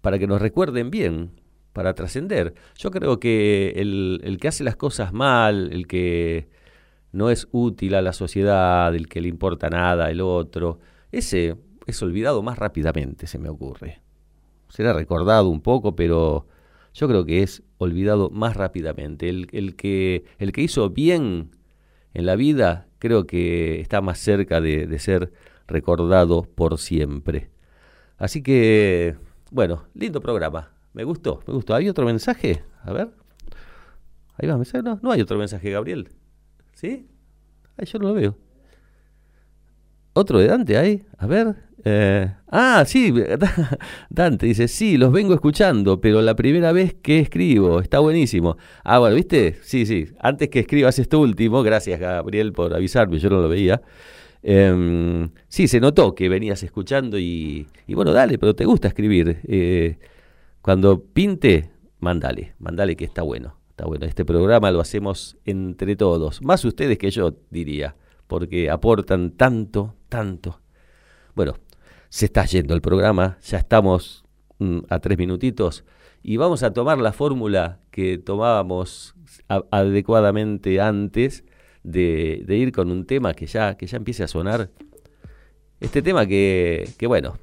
para 0.00 0.18
que 0.18 0.26
nos 0.26 0.40
recuerden 0.40 0.90
bien, 0.90 1.30
para 1.78 1.94
trascender. 1.94 2.54
Yo 2.76 2.90
creo 2.90 3.20
que 3.20 3.74
el, 3.76 4.38
que 4.40 4.48
hace 4.48 4.64
las 4.64 4.74
cosas 4.74 5.12
mal, 5.12 5.70
el 5.72 5.86
que 5.86 6.48
no 7.12 7.30
es 7.30 7.46
útil 7.52 7.94
a 7.94 8.02
la 8.02 8.12
sociedad, 8.12 8.92
el 8.96 9.06
que 9.06 9.20
le 9.20 9.28
importa 9.28 9.70
nada, 9.70 10.10
el 10.10 10.20
otro, 10.20 10.80
ese 11.12 11.54
es 11.86 12.02
olvidado 12.02 12.42
más 12.42 12.58
rápidamente, 12.58 13.28
se 13.28 13.38
me 13.38 13.48
ocurre. 13.48 14.02
Será 14.68 14.92
recordado 14.92 15.48
un 15.50 15.60
poco, 15.60 15.94
pero 15.94 16.48
yo 16.94 17.06
creo 17.06 17.24
que 17.24 17.44
es 17.44 17.62
olvidado 17.76 18.28
más 18.28 18.56
rápidamente. 18.56 19.28
El, 19.28 19.76
que, 19.76 20.24
el 20.40 20.50
que 20.50 20.62
hizo 20.62 20.90
bien 20.90 21.52
en 22.12 22.26
la 22.26 22.34
vida 22.34 22.88
creo 22.98 23.24
que 23.28 23.80
está 23.80 24.00
más 24.00 24.18
cerca 24.18 24.60
de 24.60 24.98
ser 24.98 25.32
recordado 25.68 26.42
por 26.42 26.76
siempre. 26.76 27.50
Así 28.16 28.42
que, 28.42 29.14
bueno, 29.52 29.84
lindo 29.94 30.20
programa. 30.20 30.72
Me 30.92 31.04
gustó, 31.04 31.40
me 31.46 31.54
gustó. 31.54 31.74
¿Hay 31.74 31.88
otro 31.88 32.04
mensaje? 32.04 32.62
A 32.82 32.92
ver. 32.92 33.10
Ahí 34.36 34.48
va, 34.48 34.56
no, 34.82 35.00
no 35.02 35.10
hay 35.10 35.20
otro 35.20 35.38
mensaje, 35.38 35.70
Gabriel. 35.70 36.08
¿Sí? 36.74 37.06
Ahí 37.76 37.86
yo 37.86 37.98
no 37.98 38.08
lo 38.08 38.14
veo. 38.14 38.36
¿Otro 40.12 40.38
de 40.38 40.46
Dante 40.46 40.76
hay? 40.76 41.04
A 41.16 41.26
ver. 41.26 41.54
Eh, 41.84 42.28
ah, 42.48 42.84
sí, 42.86 43.14
Dante 44.10 44.46
dice, 44.46 44.66
sí, 44.66 44.96
los 44.96 45.12
vengo 45.12 45.32
escuchando, 45.32 46.00
pero 46.00 46.20
la 46.22 46.34
primera 46.34 46.72
vez 46.72 46.94
que 46.94 47.20
escribo, 47.20 47.80
está 47.80 48.00
buenísimo. 48.00 48.56
Ah, 48.82 48.98
bueno, 48.98 49.14
¿viste? 49.14 49.58
Sí, 49.62 49.86
sí, 49.86 50.08
antes 50.18 50.48
que 50.48 50.60
escribas 50.60 50.98
esto 50.98 51.20
último, 51.20 51.62
gracias 51.62 52.00
Gabriel 52.00 52.52
por 52.52 52.74
avisarme, 52.74 53.18
yo 53.18 53.30
no 53.30 53.40
lo 53.40 53.48
veía. 53.48 53.80
Em, 54.42 55.30
sí, 55.48 55.68
se 55.68 55.80
notó 55.80 56.14
que 56.14 56.28
venías 56.28 56.62
escuchando 56.62 57.18
y, 57.18 57.66
bueno, 57.88 58.12
dale, 58.12 58.38
pero 58.38 58.54
te 58.54 58.64
gusta 58.64 58.88
escribir. 58.88 59.40
Eh, 59.46 59.98
cuando 60.62 61.02
pinte, 61.02 61.70
mandale, 62.00 62.54
mandale 62.58 62.96
que 62.96 63.04
está 63.04 63.22
bueno, 63.22 63.58
está 63.70 63.86
bueno. 63.86 64.06
Este 64.06 64.24
programa 64.24 64.70
lo 64.70 64.80
hacemos 64.80 65.36
entre 65.44 65.96
todos, 65.96 66.42
más 66.42 66.64
ustedes 66.64 66.98
que 66.98 67.10
yo, 67.10 67.34
diría, 67.50 67.96
porque 68.26 68.70
aportan 68.70 69.32
tanto, 69.32 69.94
tanto. 70.08 70.60
Bueno, 71.34 71.54
se 72.08 72.26
está 72.26 72.44
yendo 72.44 72.74
el 72.74 72.80
programa, 72.80 73.38
ya 73.42 73.58
estamos 73.58 74.24
mm, 74.58 74.78
a 74.88 74.98
tres 74.98 75.18
minutitos 75.18 75.84
y 76.22 76.36
vamos 76.36 76.62
a 76.62 76.72
tomar 76.72 76.98
la 76.98 77.12
fórmula 77.12 77.80
que 77.90 78.18
tomábamos 78.18 79.14
adecuadamente 79.70 80.80
antes 80.80 81.44
de, 81.82 82.44
ir 82.48 82.72
con 82.72 82.90
un 82.90 83.06
tema 83.06 83.34
que 83.34 83.46
ya, 83.46 83.76
que 83.76 83.86
ya 83.86 83.96
empiece 83.96 84.24
a 84.24 84.28
sonar. 84.28 84.70
Este 85.80 86.02
tema 86.02 86.26
que, 86.26 86.88
que, 86.98 87.06
bueno, 87.06 87.38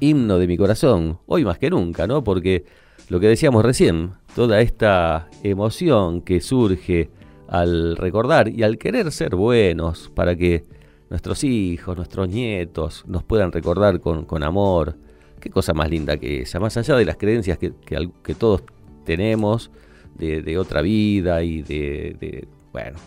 himno 0.00 0.38
de 0.38 0.46
mi 0.46 0.56
corazón, 0.56 1.18
hoy 1.26 1.44
más 1.44 1.58
que 1.58 1.70
nunca, 1.70 2.06
¿no? 2.06 2.24
Porque 2.24 2.64
lo 3.08 3.20
que 3.20 3.28
decíamos 3.28 3.64
recién, 3.64 4.12
toda 4.34 4.60
esta 4.60 5.28
emoción 5.42 6.22
que 6.22 6.40
surge 6.40 7.10
al 7.48 7.96
recordar 7.96 8.48
y 8.48 8.62
al 8.62 8.78
querer 8.78 9.12
ser 9.12 9.36
buenos 9.36 10.10
para 10.14 10.34
que 10.36 10.64
nuestros 11.10 11.44
hijos, 11.44 11.96
nuestros 11.96 12.28
nietos 12.28 13.04
nos 13.06 13.22
puedan 13.22 13.52
recordar 13.52 14.00
con, 14.00 14.42
amor. 14.42 14.96
Qué 15.40 15.50
cosa 15.50 15.74
más 15.74 15.90
linda 15.90 16.16
que 16.16 16.42
esa, 16.42 16.58
más 16.58 16.76
allá 16.76 16.96
de 16.96 17.04
las 17.04 17.16
creencias 17.16 17.58
que, 17.58 18.34
todos 18.38 18.62
tenemos 19.04 19.70
de, 20.16 20.42
de, 20.42 20.58
otra 20.58 20.80
vida 20.80 21.42
y 21.42 21.62
de, 21.62 22.48
bueno, 22.72 22.98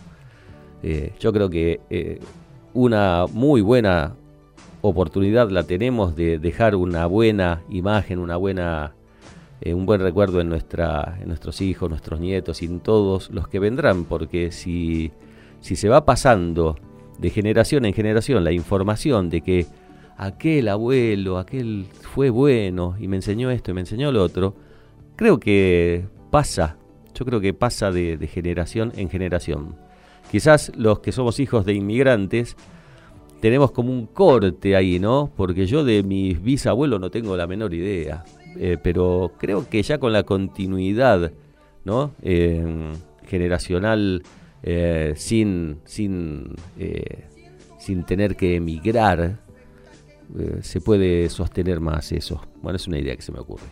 eh, 0.82 1.12
yo 1.18 1.32
creo 1.32 1.50
que 1.50 1.80
eh, 1.90 2.20
una 2.74 3.26
muy 3.32 3.60
buena 3.60 4.14
oportunidad 4.80 5.50
la 5.50 5.64
tenemos 5.64 6.16
de 6.16 6.38
dejar 6.38 6.74
una 6.74 7.06
buena 7.06 7.62
imagen, 7.68 8.18
una 8.18 8.36
buena, 8.36 8.94
eh, 9.60 9.74
un 9.74 9.86
buen 9.86 10.00
recuerdo 10.00 10.40
en, 10.40 10.48
nuestra, 10.48 11.18
en 11.20 11.28
nuestros 11.28 11.60
hijos, 11.60 11.88
nuestros 11.90 12.20
nietos 12.20 12.62
y 12.62 12.66
en 12.66 12.80
todos 12.80 13.30
los 13.30 13.48
que 13.48 13.58
vendrán, 13.58 14.04
porque 14.04 14.52
si, 14.52 15.10
si 15.60 15.76
se 15.76 15.88
va 15.88 16.04
pasando 16.04 16.76
de 17.18 17.30
generación 17.30 17.84
en 17.84 17.94
generación 17.94 18.44
la 18.44 18.52
información 18.52 19.28
de 19.28 19.40
que 19.40 19.66
aquel 20.16 20.68
abuelo, 20.68 21.38
aquel 21.38 21.86
fue 22.02 22.30
bueno 22.30 22.96
y 22.98 23.08
me 23.08 23.16
enseñó 23.16 23.50
esto 23.50 23.70
y 23.70 23.74
me 23.74 23.80
enseñó 23.80 24.12
lo 24.12 24.22
otro, 24.22 24.54
creo 25.16 25.38
que 25.38 26.06
pasa, 26.30 26.76
yo 27.14 27.24
creo 27.24 27.40
que 27.40 27.54
pasa 27.54 27.90
de, 27.90 28.18
generación 28.32 28.92
en 28.96 29.08
generación. 29.10 29.76
Quizás 30.30 30.72
los 30.76 30.98
que 31.00 31.12
somos 31.12 31.40
hijos 31.40 31.64
de 31.64 31.74
inmigrantes 31.74 32.56
tenemos 33.40 33.70
como 33.70 33.92
un 33.92 34.06
corte 34.06 34.76
ahí, 34.76 34.98
¿no? 34.98 35.30
Porque 35.36 35.66
yo 35.66 35.84
de 35.84 36.02
mis 36.02 36.42
bisabuelos 36.42 37.00
no 37.00 37.10
tengo 37.10 37.36
la 37.36 37.46
menor 37.46 37.74
idea, 37.74 38.24
eh, 38.56 38.76
pero 38.82 39.32
creo 39.38 39.68
que 39.68 39.82
ya 39.82 39.98
con 39.98 40.12
la 40.12 40.24
continuidad 40.24 41.32
¿no? 41.88 42.14
Eh, 42.22 42.92
generacional 43.26 44.22
eh, 44.62 45.14
sin, 45.16 45.80
sin, 45.84 46.54
eh, 46.78 47.24
sin 47.78 48.04
tener 48.04 48.36
que 48.36 48.56
emigrar, 48.56 49.38
se 50.60 50.82
puede 50.82 51.30
sostener 51.30 51.80
más 51.80 52.12
eso. 52.12 52.42
Bueno, 52.60 52.76
es 52.76 52.86
una 52.86 52.98
idea 52.98 53.16
que 53.16 53.22
se 53.22 53.32
me 53.32 53.38
ocurre. 53.38 53.64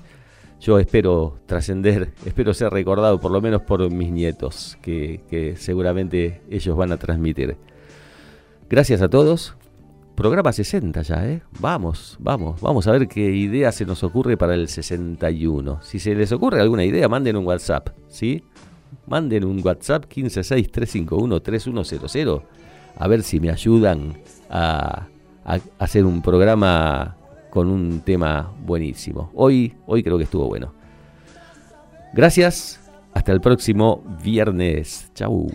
Yo 0.58 0.78
espero 0.78 1.38
trascender, 1.44 2.12
espero 2.24 2.54
ser 2.54 2.72
recordado 2.72 3.20
por 3.20 3.30
lo 3.30 3.42
menos 3.42 3.60
por 3.60 3.90
mis 3.90 4.10
nietos, 4.10 4.78
que 4.80 5.54
seguramente 5.58 6.40
ellos 6.48 6.74
van 6.74 6.92
a 6.92 6.96
transmitir. 6.96 7.58
Gracias 8.68 9.02
a 9.02 9.08
todos. 9.08 9.56
Programa 10.14 10.52
60 10.52 11.02
ya, 11.02 11.28
¿eh? 11.28 11.42
Vamos, 11.60 12.16
vamos, 12.18 12.60
vamos 12.60 12.86
a 12.86 12.92
ver 12.92 13.06
qué 13.06 13.20
idea 13.20 13.70
se 13.70 13.84
nos 13.84 14.02
ocurre 14.02 14.36
para 14.36 14.54
el 14.54 14.68
61. 14.68 15.82
Si 15.82 15.98
se 15.98 16.14
les 16.14 16.32
ocurre 16.32 16.60
alguna 16.60 16.84
idea, 16.84 17.08
manden 17.08 17.36
un 17.36 17.46
WhatsApp, 17.46 17.90
¿sí? 18.08 18.42
Manden 19.06 19.44
un 19.44 19.60
WhatsApp 19.62 20.04
1563513100 20.10 22.42
a 22.98 23.08
ver 23.08 23.22
si 23.22 23.40
me 23.40 23.50
ayudan 23.50 24.16
a, 24.50 25.06
hacer 25.78 26.04
un 26.04 26.22
programa 26.22 27.16
con 27.50 27.68
un 27.68 28.00
tema 28.00 28.52
buenísimo. 28.64 29.30
Hoy, 29.34 29.74
hoy 29.86 30.02
creo 30.02 30.18
que 30.18 30.24
estuvo 30.24 30.48
bueno. 30.48 30.72
Gracias, 32.12 32.80
hasta 33.14 33.32
el 33.32 33.40
próximo 33.40 34.02
viernes. 34.22 35.10
Chau. 35.14 35.48